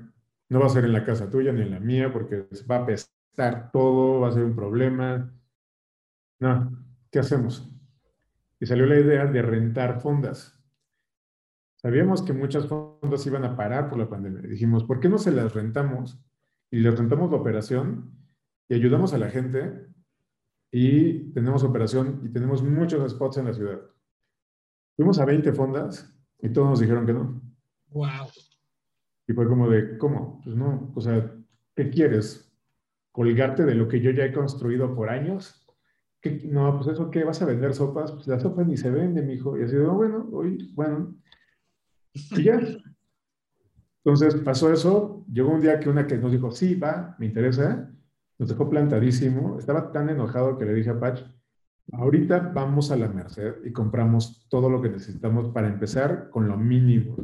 [0.48, 2.87] No va a ser en la casa tuya ni en la mía, porque va a
[2.87, 5.35] pestar todo, va a ser un problema.
[6.38, 7.68] No, ¿qué hacemos?
[8.61, 10.57] Y salió la idea de rentar fondas.
[11.75, 14.42] Sabíamos que muchas fondas iban a parar por la pandemia.
[14.42, 16.25] Dijimos, ¿por qué no se las rentamos?
[16.70, 18.12] Y les rentamos la operación
[18.68, 19.92] y ayudamos a la gente
[20.73, 23.81] y tenemos operación y tenemos muchos spots en la ciudad.
[24.97, 27.43] Fuimos a 20 fondas y todos nos dijeron que no.
[27.91, 28.29] Wow.
[29.29, 30.41] Y fue como de, ¿cómo?
[30.43, 31.31] Pues no, o sea,
[31.77, 32.51] ¿qué quieres?
[33.13, 35.67] ¿Colgarte de lo que yo ya he construido por años?
[36.23, 36.41] ¿Qué?
[36.45, 37.23] No, pues eso, ¿qué?
[37.25, 38.11] ¿Vas a vender sopas?
[38.11, 39.59] Pues la sopa ni se vende, mijo.
[39.59, 41.15] Y así, oh, bueno, hoy, bueno,
[42.15, 42.61] y ya.
[44.05, 47.93] Entonces pasó eso, llegó un día que una que nos dijo, sí, va, me interesa,
[48.43, 51.23] nos dejó plantadísimo, estaba tan enojado que le dije a Patch,
[51.93, 56.57] ahorita vamos a la Merced y compramos todo lo que necesitamos para empezar con lo
[56.57, 57.19] mínimo.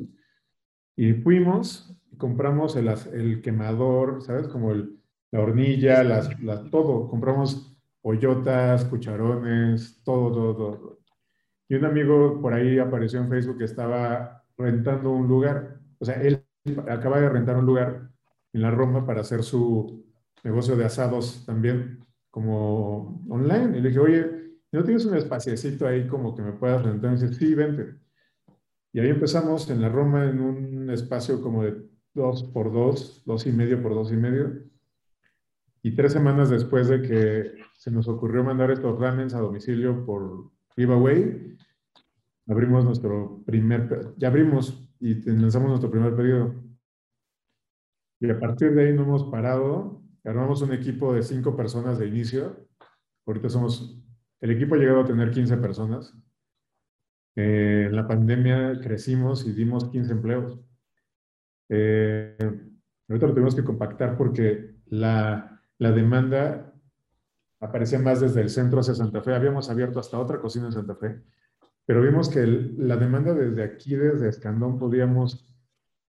[0.95, 4.47] Y fuimos, compramos el, el, quemador, ¿sabes?
[4.47, 4.97] Como el,
[5.33, 6.31] la hornilla, las,
[6.71, 10.99] todo, compramos hoyotas, cucharones, todo, todo, todo.
[11.69, 15.81] Y un amigo por ahí apareció en Facebook que estaba rentando un lugar.
[15.99, 16.47] O sea, él
[16.89, 18.09] acaba de rentar un lugar
[18.53, 20.08] en la Roma para hacer su
[20.49, 21.99] negocio de asados también
[22.31, 23.77] como online.
[23.77, 24.31] Y le dije, oye,
[24.73, 27.13] ¿no tienes un espaciecito ahí como que me puedas rentar?
[27.13, 27.95] Y dice, sí, vente.
[28.93, 31.77] Y ahí empezamos en la Roma en un espacio como de
[32.15, 34.65] dos por dos, dos y medio por dos y medio.
[35.83, 40.51] Y tres semanas después de que se nos ocurrió mandar estos ramens a domicilio por
[40.75, 41.57] giveaway,
[42.49, 46.55] abrimos nuestro primer, ya abrimos y lanzamos nuestro primer pedido.
[48.21, 50.08] Y a partir de ahí no hemos parado.
[50.25, 52.69] Armamos un equipo de cinco personas de inicio.
[53.27, 54.03] Ahorita somos,
[54.41, 56.15] el equipo ha llegado a tener 15 personas.
[57.37, 60.59] Eh, en la pandemia crecimos y dimos 15 empleos.
[61.69, 62.37] Eh,
[63.09, 66.73] ahorita lo tenemos que compactar porque la, la demanda
[67.61, 69.35] aparecía más desde el centro hacia Santa Fe.
[69.35, 71.23] Habíamos abierto hasta otra cocina en Santa Fe
[71.89, 75.49] pero vimos que la demanda desde aquí, desde Escandón, podíamos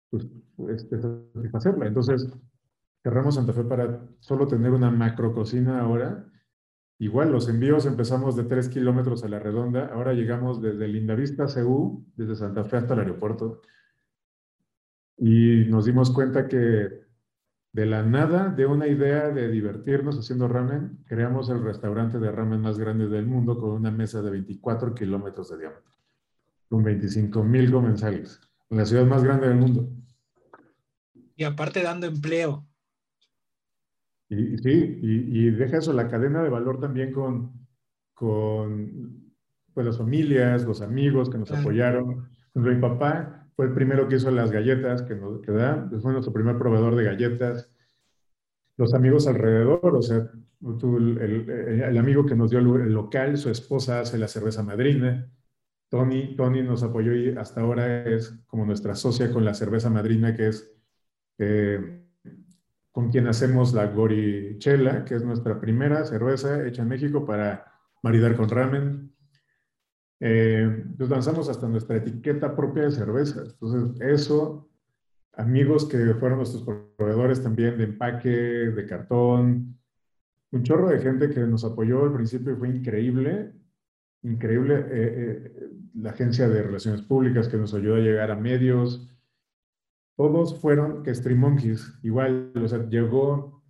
[0.08, 0.24] pues,
[0.68, 1.88] este, satisfacerla.
[1.88, 2.28] Entonces,
[3.04, 6.24] cerramos Santa Fe para solo tener una macro cocina ahora.
[6.98, 12.06] Igual, los envíos empezamos de 3 kilómetros a la redonda, ahora llegamos desde Lindavista, CU,
[12.16, 13.60] desde Santa Fe hasta el aeropuerto.
[15.18, 17.04] Y nos dimos cuenta que
[17.72, 22.62] de la nada, de una idea de divertirnos haciendo ramen, creamos el restaurante de ramen
[22.62, 25.92] más grande del mundo con una mesa de 24 kilómetros de diámetro,
[26.70, 28.40] con 25 mil comensales,
[28.70, 29.90] en la ciudad más grande del mundo.
[31.36, 32.64] Y aparte dando empleo.
[34.28, 37.66] Y, sí, y, deja eso, la cadena de valor también con,
[38.14, 39.32] con
[39.72, 42.28] pues, las familias, los amigos que nos apoyaron.
[42.54, 46.32] Mi papá fue el primero que hizo las galletas que nos que da, fue nuestro
[46.32, 47.70] primer proveedor de galletas.
[48.76, 50.28] Los amigos alrededor, o sea,
[50.62, 51.50] el,
[51.82, 55.30] el, amigo que nos dio el, local, su esposa hace la cerveza madrina.
[55.90, 60.34] Tony, Tony nos apoyó y hasta ahora es como nuestra socia con la cerveza madrina,
[60.34, 60.74] que es
[61.38, 62.03] eh,
[62.94, 67.66] con quien hacemos la Gorichela, que es nuestra primera cerveza hecha en México para
[68.04, 69.12] maridar con ramen.
[70.20, 73.42] Eh, pues lanzamos hasta nuestra etiqueta propia de cerveza.
[73.42, 74.70] Entonces, eso,
[75.32, 76.62] amigos que fueron nuestros
[76.96, 79.76] proveedores también de empaque, de cartón,
[80.52, 83.54] un chorro de gente que nos apoyó al principio fue increíble,
[84.22, 89.10] increíble eh, eh, la agencia de relaciones públicas que nos ayudó a llegar a medios.
[90.16, 93.64] Todos fueron que Stream Monkeys, igual, o sea, llegó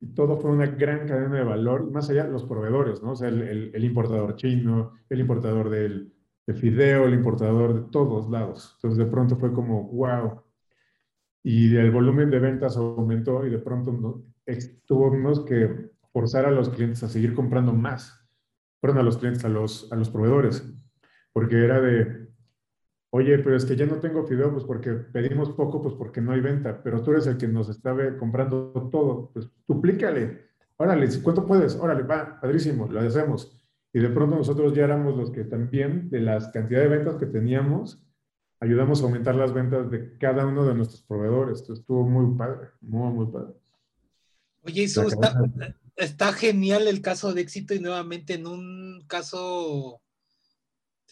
[0.00, 3.12] y todo fue una gran cadena de valor, más allá los proveedores, ¿no?
[3.12, 6.12] O sea, el, importador chino, el importador del,
[6.44, 8.72] de fideo, el importador de todos lados.
[8.76, 10.42] Entonces, de pronto fue como, wow.
[11.44, 14.24] Y el volumen de ventas aumentó y de pronto no,
[14.86, 18.28] tuvimos que forzar a los clientes a seguir comprando más.
[18.80, 20.68] Fueron a los clientes, a los, a los proveedores,
[21.32, 22.21] porque era de,
[23.14, 26.32] Oye, pero es que ya no tengo fideo, pues porque pedimos poco, pues porque no
[26.32, 30.46] hay venta, pero tú eres el que nos está comprando todo, pues duplícale.
[30.78, 31.76] Órale, ¿cuánto puedes?
[31.76, 33.54] Órale, va, padrísimo, lo hacemos.
[33.92, 37.26] Y de pronto nosotros ya éramos los que también, de las cantidades de ventas que
[37.26, 38.02] teníamos,
[38.60, 41.60] ayudamos a aumentar las ventas de cada uno de nuestros proveedores.
[41.60, 43.52] Entonces estuvo muy padre, muy, muy padre.
[44.62, 45.34] Oye, eso está,
[45.96, 50.01] está genial el caso de éxito y nuevamente en un caso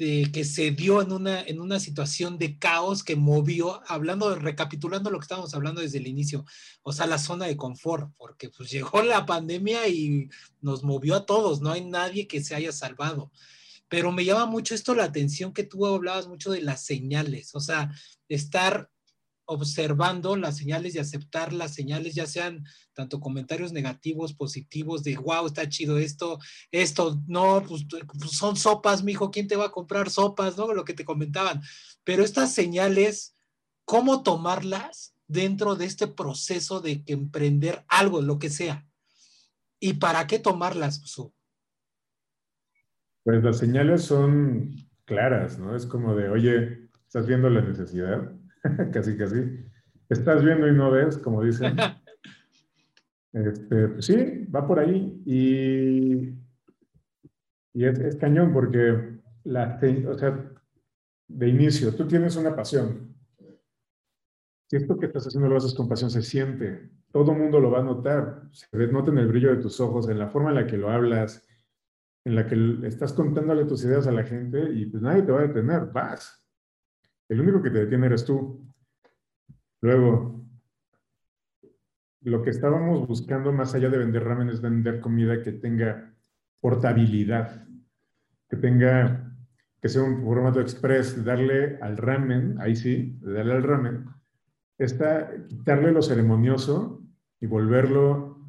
[0.01, 5.11] este, que se dio en una, en una situación de caos que movió, hablando, recapitulando
[5.11, 6.47] lo que estábamos hablando desde el inicio,
[6.83, 10.31] o sea, la zona de confort, porque pues llegó la pandemia y
[10.63, 13.31] nos movió a todos, no hay nadie que se haya salvado.
[13.89, 17.61] Pero me llama mucho esto la atención que tú hablabas mucho de las señales, o
[17.61, 17.91] sea,
[18.29, 18.90] estar
[19.51, 25.45] observando las señales y aceptar las señales, ya sean tanto comentarios negativos, positivos, de wow,
[25.45, 26.39] está chido esto,
[26.71, 30.57] esto, no, pues, pues, son sopas, mijo, ¿quién te va a comprar sopas?
[30.57, 30.73] ¿No?
[30.73, 31.61] Lo que te comentaban.
[32.05, 33.37] Pero estas señales,
[33.85, 38.87] ¿cómo tomarlas dentro de este proceso de que emprender algo, lo que sea?
[39.81, 41.03] ¿Y para qué tomarlas,
[43.25, 44.77] Pues las señales son
[45.07, 45.75] claras, ¿no?
[45.75, 48.33] Es como de, oye, estás viendo la necesidad,
[48.93, 49.67] casi, casi.
[50.09, 51.77] Estás viendo y no ves, como dicen.
[53.33, 55.23] Este, pues sí, va por ahí.
[55.25, 56.35] Y,
[57.73, 60.51] y es, cañón porque, la, o sea,
[61.29, 63.15] de inicio, tú tienes una pasión.
[64.69, 66.91] Si esto que estás haciendo lo haces con pasión, se siente.
[67.13, 68.49] Todo el mundo lo va a notar.
[68.53, 70.91] Se nota en el brillo de tus ojos, en la forma en la que lo
[70.91, 71.47] hablas,
[72.25, 75.41] en la que estás contándole tus ideas a la gente y pues nadie te va
[75.41, 75.87] a detener.
[75.87, 76.40] Vas.
[77.31, 78.61] El único que te detiene eres tú.
[79.81, 80.45] Luego,
[82.23, 86.13] lo que estábamos buscando más allá de vender ramen es vender comida que tenga
[86.61, 87.69] portabilidad,
[88.49, 89.33] que tenga,
[89.81, 94.07] que sea un formato express, darle al ramen, ahí sí, darle al ramen,
[94.77, 97.01] está quitarle lo ceremonioso
[97.39, 98.41] y volverlo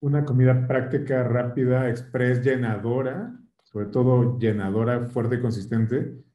[0.00, 6.25] una comida práctica, rápida, express, llenadora, sobre todo llenadora, fuerte y consistente,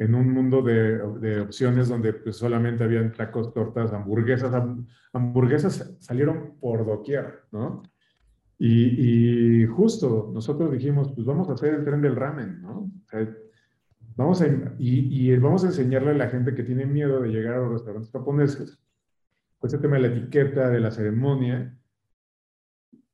[0.00, 4.50] en un mundo de, de opciones donde pues, solamente habían tacos, tortas, hamburguesas.
[5.12, 7.82] hamburguesas salieron por doquier, ¿no?
[8.56, 12.78] Y, y, justo nosotros dijimos, pues vamos a hacer el tren del ramen, ¿no?
[12.78, 13.28] O sea,
[14.16, 14.46] vamos a,
[14.78, 17.72] y, y, vamos a enseñarle a la gente que tiene miedo de llegar a los
[17.72, 18.78] restaurantes japoneses,
[19.58, 21.76] pues el tema de la etiqueta, de la ceremonia,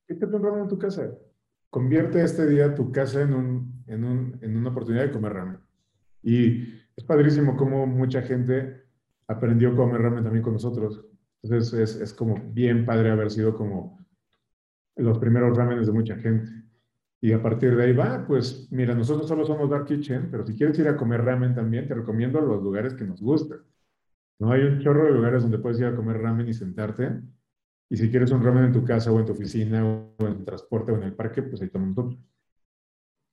[0.07, 1.11] échate un ramen en tu casa.
[1.69, 5.66] Convierte este día tu casa en, un, en, un, en una oportunidad de comer ramen.
[6.27, 8.83] Y es padrísimo cómo mucha gente
[9.29, 11.05] aprendió comer ramen también con nosotros.
[11.41, 14.05] Entonces es, es como bien padre haber sido como
[14.97, 16.51] los primeros ramenes de mucha gente.
[17.21, 20.57] Y a partir de ahí va, pues mira, nosotros solo somos Dark Kitchen, pero si
[20.57, 23.61] quieres ir a comer ramen también, te recomiendo los lugares que nos gustan.
[24.41, 27.21] No hay un chorro de lugares donde puedes ir a comer ramen y sentarte.
[27.89, 30.45] Y si quieres un ramen en tu casa o en tu oficina o en el
[30.45, 32.19] transporte o en el parque, pues ahí estamos nosotros.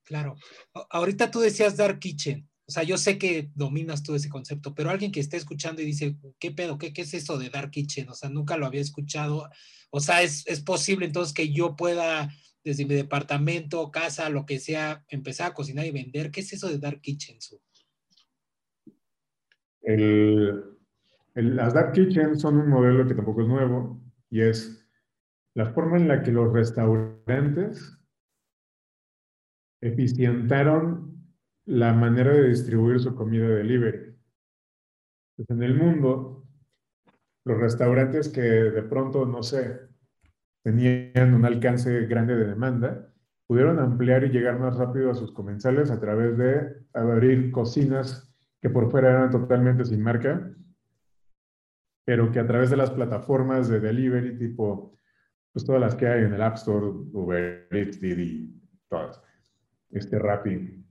[0.04, 0.36] Claro.
[0.90, 2.48] Ahorita tú decías Dark Kitchen.
[2.66, 5.84] O sea, yo sé que dominas todo ese concepto, pero alguien que esté escuchando y
[5.84, 6.78] dice, ¿qué pedo?
[6.78, 8.08] ¿Qué, qué es eso de Dark Kitchen?
[8.08, 9.50] O sea, nunca lo había escuchado.
[9.90, 12.30] O sea, es, es posible entonces que yo pueda,
[12.64, 16.30] desde mi departamento, casa, lo que sea, empezar a cocinar y vender.
[16.30, 17.36] ¿Qué es eso de Dark Kitchen?
[19.82, 20.64] El,
[21.34, 24.00] las Dark Kitchen son un modelo que tampoco es nuevo
[24.30, 24.88] y es
[25.54, 27.98] la forma en la que los restaurantes
[29.82, 31.13] eficientaron
[31.66, 34.16] la manera de distribuir su comida de delivery.
[35.36, 36.46] Pues en el mundo,
[37.44, 39.80] los restaurantes que de pronto, no sé,
[40.62, 43.12] tenían un alcance grande de demanda,
[43.46, 48.70] pudieron ampliar y llegar más rápido a sus comensales a través de abrir cocinas que
[48.70, 50.50] por fuera eran totalmente sin marca,
[52.06, 54.98] pero que a través de las plataformas de delivery tipo,
[55.52, 58.58] pues todas las que hay en el App Store, Uber Eats, Didi,
[58.88, 59.22] todas,
[59.90, 60.83] este Rappi,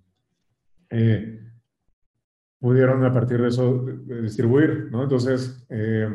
[0.94, 1.40] eh,
[2.60, 3.86] pudieron a partir de eso
[4.22, 5.04] distribuir, ¿no?
[5.04, 6.08] Entonces, eh,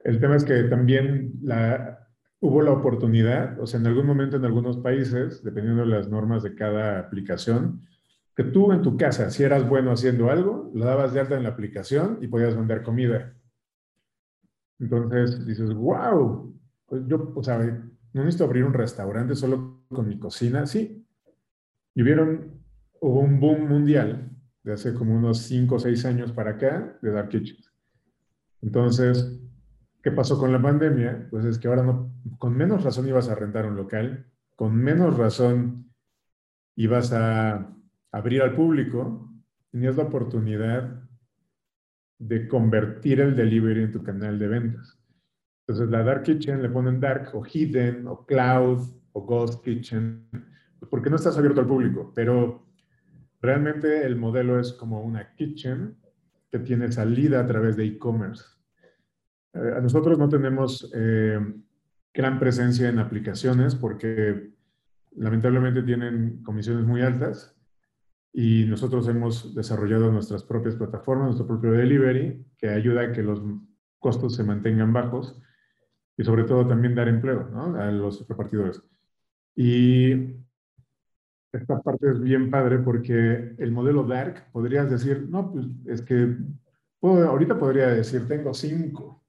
[0.00, 2.08] el tema es que también la,
[2.40, 6.42] hubo la oportunidad, o sea, en algún momento en algunos países, dependiendo de las normas
[6.42, 7.86] de cada aplicación,
[8.34, 11.44] que tú en tu casa, si eras bueno haciendo algo, lo dabas de alta en
[11.44, 13.34] la aplicación y podías vender comida.
[14.80, 16.52] Entonces dices, wow,
[16.86, 20.66] pues yo, o sea, no necesito abrir un restaurante solo con mi cocina.
[20.66, 21.06] Sí.
[21.94, 22.61] Y vieron,
[23.02, 24.30] hubo un boom mundial
[24.62, 27.72] de hace como unos 5 o 6 años para acá de Dark Kitchens.
[28.62, 29.40] Entonces,
[30.02, 31.26] ¿qué pasó con la pandemia?
[31.28, 35.16] Pues es que ahora no, con menos razón ibas a rentar un local, con menos
[35.18, 35.90] razón
[36.76, 37.74] ibas a
[38.12, 39.28] abrir al público,
[39.72, 41.02] tenías la oportunidad
[42.20, 44.96] de convertir el delivery en tu canal de ventas.
[45.66, 48.80] Entonces, la Dark Kitchen le ponen Dark o Hidden o Cloud
[49.10, 50.28] o Ghost Kitchen,
[50.88, 52.71] porque no estás abierto al público, pero
[53.42, 55.96] realmente el modelo es como una kitchen
[56.50, 58.44] que tiene salida a través de e-commerce.
[59.52, 61.38] Eh, nosotros no tenemos eh,
[62.14, 64.52] gran presencia en aplicaciones porque
[65.16, 67.56] lamentablemente tienen comisiones muy altas
[68.32, 73.42] y nosotros hemos desarrollado nuestras propias plataformas, nuestro propio delivery, que ayuda a que los
[73.98, 75.38] costos se mantengan bajos
[76.16, 78.82] y sobre todo también dar empleo a los repartidores.
[79.54, 80.36] Y
[81.52, 86.36] esta parte es bien padre porque el modelo Dark, podrías decir, no, pues es que
[86.98, 89.22] puedo, ahorita podría decir, tengo cinco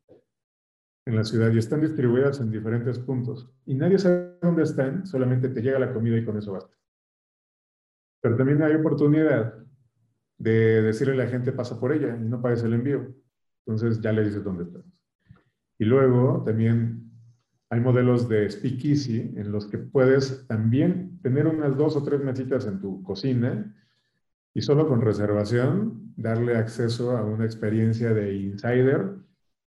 [1.06, 5.50] en la ciudad y están distribuidas en diferentes puntos y nadie sabe dónde están, solamente
[5.50, 6.74] te llega la comida y con eso basta.
[8.22, 9.54] Pero también hay oportunidad
[10.38, 13.14] de decirle a la gente pasa por ella y no pagues el envío.
[13.66, 14.84] Entonces ya le dices dónde estás.
[15.78, 17.13] Y luego también
[17.74, 22.68] hay modelos de speakeasy en los que puedes también tener unas dos o tres mesitas
[22.68, 23.76] en tu cocina
[24.54, 29.16] y solo con reservación darle acceso a una experiencia de insider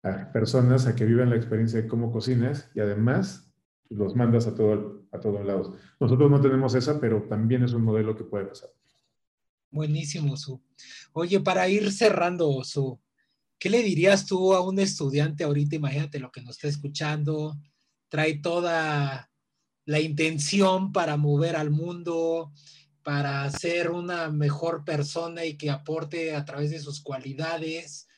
[0.04, 3.52] a personas a que vivan la experiencia de cómo cocinas y además
[3.90, 5.72] los mandas a, todo, a todos lados.
[5.98, 8.70] Nosotros no tenemos esa, pero también es un modelo que puede pasar.
[9.68, 10.62] Buenísimo, Su.
[11.12, 13.00] Oye, para ir cerrando, Su,
[13.58, 15.74] ¿qué le dirías tú a un estudiante ahorita?
[15.74, 17.56] Imagínate lo que nos está escuchando,
[18.08, 19.30] trae toda
[19.84, 22.52] la intención para mover al mundo,
[23.02, 28.08] para ser una mejor persona y que aporte a través de sus cualidades,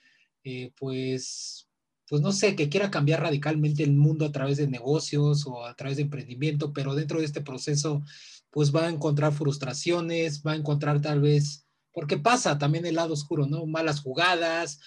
[0.45, 1.69] eh, pues
[2.09, 5.75] pues no sé, que quiera cambiar radicalmente el mundo a través de negocios o a
[5.75, 8.03] través de emprendimiento, pero dentro de este proceso,
[8.51, 13.13] pues va a encontrar frustraciones, va a encontrar tal vez, porque pasa también el lado
[13.13, 13.67] oscuro, ¿no?
[13.67, 14.81] Malas jugadas,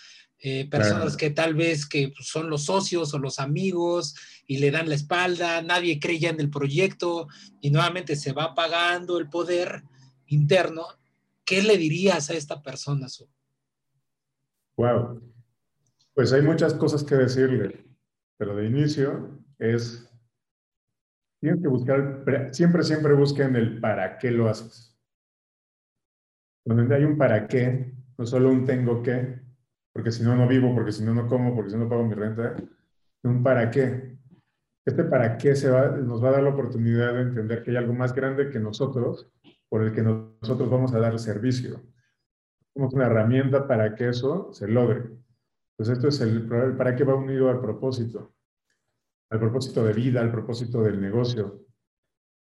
[0.44, 4.16] eh, personas que tal vez que son los socios o los amigos
[4.48, 7.28] y le dan la espalda, nadie cree ya en el proyecto
[7.62, 9.84] y nuevamente se va apagando el poder
[10.26, 10.88] interno.
[11.46, 13.08] ¿Qué le dirías a esta persona?
[14.78, 15.22] Wow,
[16.16, 17.86] pues hay muchas cosas que decirle,
[18.38, 20.10] pero de inicio es,
[21.40, 24.98] tienes que buscar, siempre, siempre busquen el para qué lo haces.
[26.66, 29.51] Donde hay un para qué, no solo un tengo que,
[29.94, 32.06] porque si no, no vivo, porque si no, no como, porque si no, no pago
[32.06, 32.56] mi renta,
[33.24, 34.18] un para qué.
[34.86, 37.78] Este para qué se va, nos va a dar la oportunidad de entender que hay
[37.78, 39.30] algo más grande que nosotros,
[39.70, 41.82] por el que nosotros vamos a dar servicio.
[42.74, 45.04] Somos una herramienta para que eso se logre.
[45.78, 48.34] Pues esto es el, para qué va unido al propósito,
[49.30, 51.66] al propósito de vida, al propósito del negocio.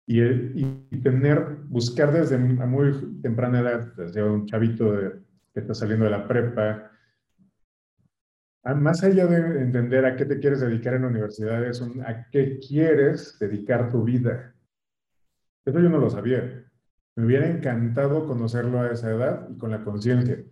[0.07, 4.91] Y, y tener, buscar desde a muy temprana edad, desde un chavito
[5.53, 6.90] que está saliendo de la prepa,
[8.63, 12.59] más allá de entender a qué te quieres dedicar en la universidad, es a qué
[12.59, 14.53] quieres dedicar tu vida.
[15.65, 16.63] Eso yo no lo sabía.
[17.15, 20.43] Me hubiera encantado conocerlo a esa edad y con la conciencia.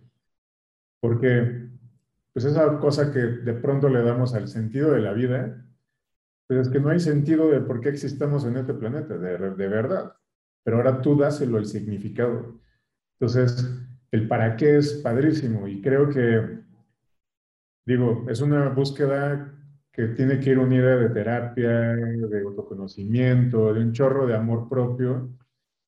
[1.00, 1.68] Porque
[2.32, 5.64] pues esa cosa que de pronto le damos al sentido de la vida,
[6.46, 9.68] pues es que no hay sentido de por qué existamos en este planeta, de, de
[9.68, 10.14] verdad.
[10.64, 12.60] Pero ahora tú dáselo el significado.
[13.18, 13.68] Entonces,
[14.10, 16.60] el para qué es padrísimo y creo que,
[17.90, 19.52] digo, es una búsqueda
[19.90, 25.30] que tiene que ir unida de terapia, de autoconocimiento, de un chorro de amor propio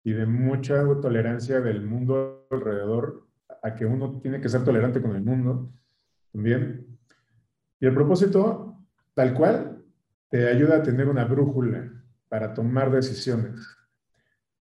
[0.03, 3.29] y de mucha tolerancia del mundo alrededor,
[3.63, 5.73] a que uno tiene que ser tolerante con el mundo
[6.33, 6.87] también.
[7.79, 8.77] Y el propósito,
[9.15, 9.85] tal cual,
[10.29, 11.89] te ayuda a tener una brújula
[12.29, 13.61] para tomar decisiones.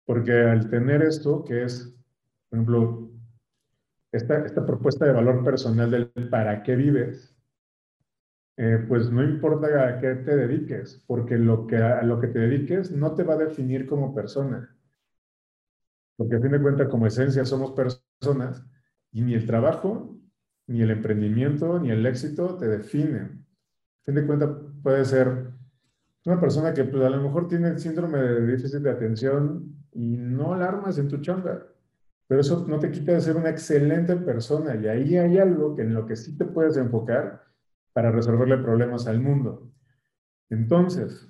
[0.05, 1.95] Porque al tener esto, que es,
[2.49, 3.06] por ejemplo,
[4.11, 7.35] esta, esta propuesta de valor personal del para qué vives,
[8.57, 12.39] eh, pues no importa a qué te dediques, porque lo que, a lo que te
[12.39, 14.75] dediques no te va a definir como persona.
[16.15, 18.65] porque a fin de cuentas como esencia somos personas
[19.11, 20.17] y ni el trabajo,
[20.67, 23.45] ni el emprendimiento, ni el éxito te definen.
[24.01, 24.49] A fin de cuentas
[24.81, 25.51] puede ser
[26.25, 30.17] una persona que pues, a lo mejor tiene el síndrome de déficit de atención y
[30.17, 31.63] no alarmas en tu chamba,
[32.27, 35.83] pero eso no te quita de ser una excelente persona y ahí hay algo que
[35.83, 37.43] en lo que sí te puedes enfocar
[37.93, 39.71] para resolverle problemas al mundo.
[40.49, 41.29] Entonces,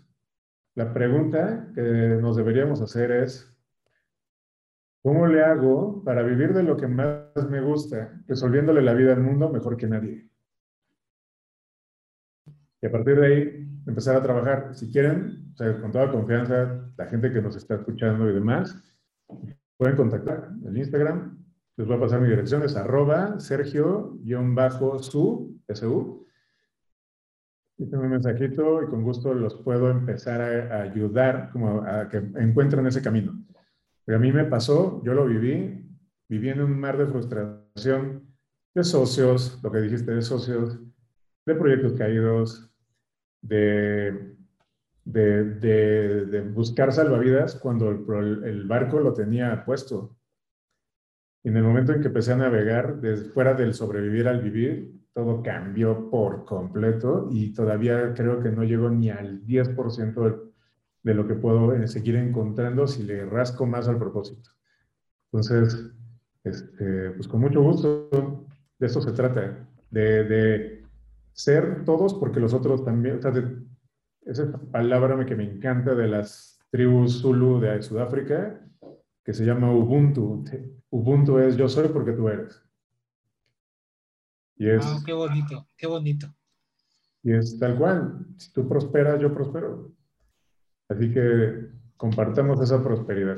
[0.75, 3.57] la pregunta que nos deberíamos hacer es,
[5.07, 9.21] ¿Cómo le hago para vivir de lo que más me gusta, resolviéndole la vida al
[9.21, 10.27] mundo mejor que nadie?
[12.81, 14.75] Y a partir de ahí, empezar a trabajar.
[14.75, 18.75] Si quieren, con toda confianza, la gente que nos está escuchando y demás,
[19.77, 21.37] pueden contactar en Instagram.
[21.77, 24.17] Les voy a pasar mi dirección, es arroba sergio-su,
[25.73, 26.27] su.
[27.77, 32.17] Tengo un mensajito y con gusto los puedo empezar a, a ayudar como a que
[32.17, 33.33] encuentren ese camino.
[34.03, 35.87] Pero a mí me pasó, yo lo viví,
[36.27, 38.27] viví en un mar de frustración
[38.73, 40.79] de socios, lo que dijiste de socios,
[41.45, 42.71] de proyectos caídos,
[43.41, 44.36] de,
[45.07, 50.17] de, de, buscar salvavidas cuando el, barco lo tenía puesto.
[51.43, 52.99] En el momento en que empecé a navegar,
[53.33, 58.89] fuera del sobrevivir al vivir, todo cambió por completo y todavía creo que no llego
[58.89, 60.47] ni al 10% del
[61.03, 64.49] de lo que puedo eh, seguir encontrando si le rasco más al propósito.
[65.31, 65.89] Entonces,
[66.43, 68.45] este, pues con mucho gusto,
[68.77, 70.83] de eso se trata, de, de
[71.31, 73.31] ser todos porque los otros también, o
[74.27, 78.61] esa palabra que me encanta de las tribus Zulu de Sudáfrica,
[79.23, 80.43] que se llama Ubuntu.
[80.89, 82.61] Ubuntu es yo soy porque tú eres.
[84.57, 86.33] Y es, ah, qué bonito, qué bonito.
[87.23, 89.91] Y es tal cual, si tú prosperas, yo prospero.
[90.89, 93.37] Así que compartamos esa prosperidad.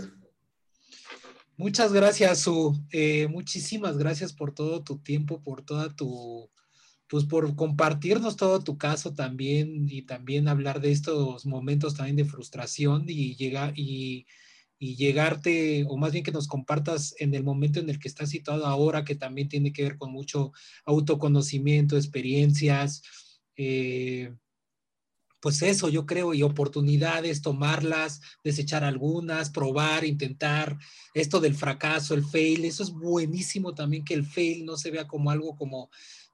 [1.57, 2.73] Muchas gracias, Su.
[2.91, 6.49] Eh, muchísimas gracias por todo tu tiempo, por toda tu,
[7.09, 12.25] pues por compartirnos todo tu caso también y también hablar de estos momentos también de
[12.25, 14.27] frustración y llegar y,
[14.79, 18.65] llegarte, o más bien que nos compartas en el momento en el que estás situado
[18.65, 20.53] ahora, que también tiene que ver con mucho
[20.85, 23.01] autoconocimiento, experiencias,
[23.57, 24.33] eh,
[25.41, 30.77] pues eso yo creo, y oportunidades, tomarlas, desechar algunas, probar, intentar,
[31.13, 35.07] esto del fracaso, el fail, eso es buenísimo también que el fail no se vea
[35.07, 35.89] como algo como,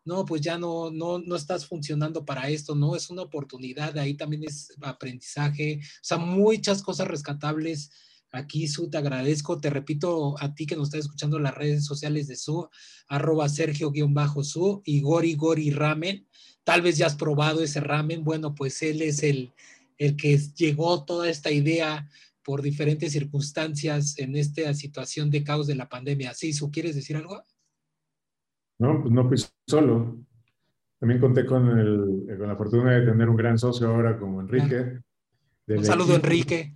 [0.05, 4.13] no, pues ya no, no, no estás funcionando para esto, no, es una oportunidad, ahí
[4.13, 7.91] también es aprendizaje, o sea, muchas cosas rescatables.
[8.31, 9.61] Aquí, Su, te agradezco.
[9.61, 12.67] Te repito a ti que nos estás escuchando en las redes sociales de Su,
[13.07, 16.27] arroba Sergio-Su y Gori Gori Ramen
[16.65, 19.53] tal vez ya has probado ese ramen, bueno, pues él es el,
[19.97, 22.09] el que llegó toda esta idea
[22.43, 26.33] por diferentes circunstancias en esta situación de caos de la pandemia.
[26.33, 27.41] ¿Sí, Su, quieres decir algo?
[28.79, 30.17] No, pues no fui solo.
[30.99, 34.99] También conté con, el, con la fortuna de tener un gran socio ahora como Enrique.
[35.67, 36.75] Un saludo, Enrique.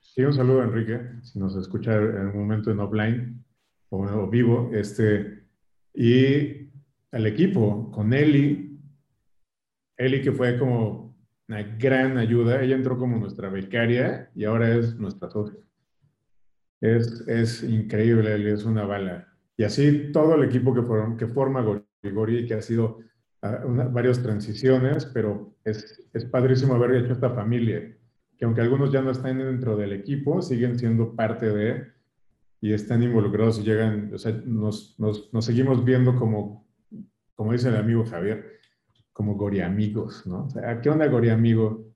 [0.00, 3.44] Sí, un saludo, Enrique, si nos escucha en un momento en offline
[3.88, 4.70] o, o vivo.
[4.72, 5.44] Este,
[5.92, 6.70] y
[7.10, 8.80] al equipo, con Eli,
[9.96, 11.16] Eli, que fue como
[11.48, 15.60] una gran ayuda, ella entró como nuestra becaria y ahora es nuestra socia.
[16.80, 19.33] Es, es increíble, Eli, es una bala.
[19.56, 20.82] Y así todo el equipo que,
[21.16, 22.98] que forma Gorigori, que ha sido
[23.42, 27.96] uh, varias transiciones, pero es, es padrísimo haber hecho esta familia,
[28.36, 31.94] que aunque algunos ya no están dentro del equipo, siguen siendo parte de
[32.64, 36.66] y están involucrados y llegan, o sea, nos, nos, nos seguimos viendo como,
[37.34, 38.58] como dice el amigo Javier,
[39.12, 40.46] como Gori amigos, ¿no?
[40.46, 41.92] O sea, ¿qué onda Gori amigo?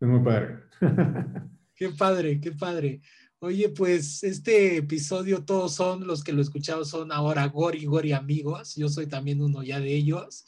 [0.00, 0.60] Es muy padre.
[1.74, 3.00] qué padre, qué padre.
[3.40, 8.74] Oye, pues este episodio todos son los que lo escuchamos son ahora Gori Gori amigos.
[8.74, 10.47] Yo soy también uno ya de ellos.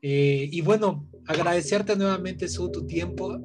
[0.00, 3.38] Eh, y bueno, agradecerte nuevamente su tu tiempo,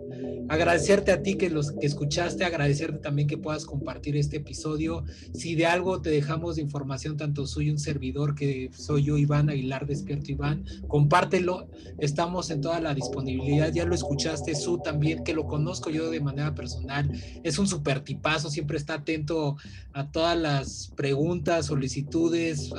[0.50, 5.04] agradecerte a ti que los que escuchaste, agradecerte también que puedas compartir este episodio.
[5.34, 9.50] Si de algo te dejamos de información, tanto soy un servidor que soy yo, Iván
[9.50, 11.70] Aguilar, despierto Iván, compártelo.
[11.98, 13.74] Estamos en toda la disponibilidad.
[13.74, 17.12] Ya lo escuchaste, su también, que lo conozco yo de manera personal.
[17.44, 19.58] Es un super tipazo, siempre está atento
[19.92, 22.72] a todas las preguntas, solicitudes,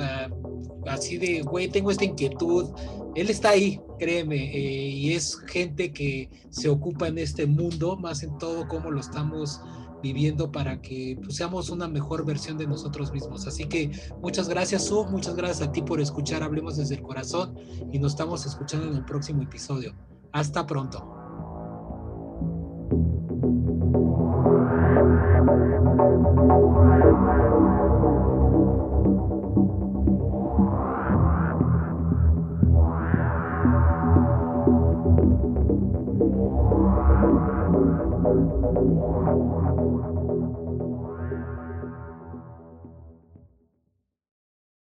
[0.87, 2.69] así de, güey, tengo esta inquietud.
[3.15, 8.23] Él está ahí, créeme, eh, y es gente que se ocupa en este mundo, más
[8.23, 9.61] en todo cómo lo estamos
[10.03, 13.47] viviendo para que pues, seamos una mejor versión de nosotros mismos.
[13.47, 13.91] Así que
[14.21, 17.55] muchas gracias, Su, muchas gracias a ti por escuchar Hablemos desde el Corazón
[17.91, 19.95] y nos estamos escuchando en el próximo episodio.
[20.31, 21.15] Hasta pronto.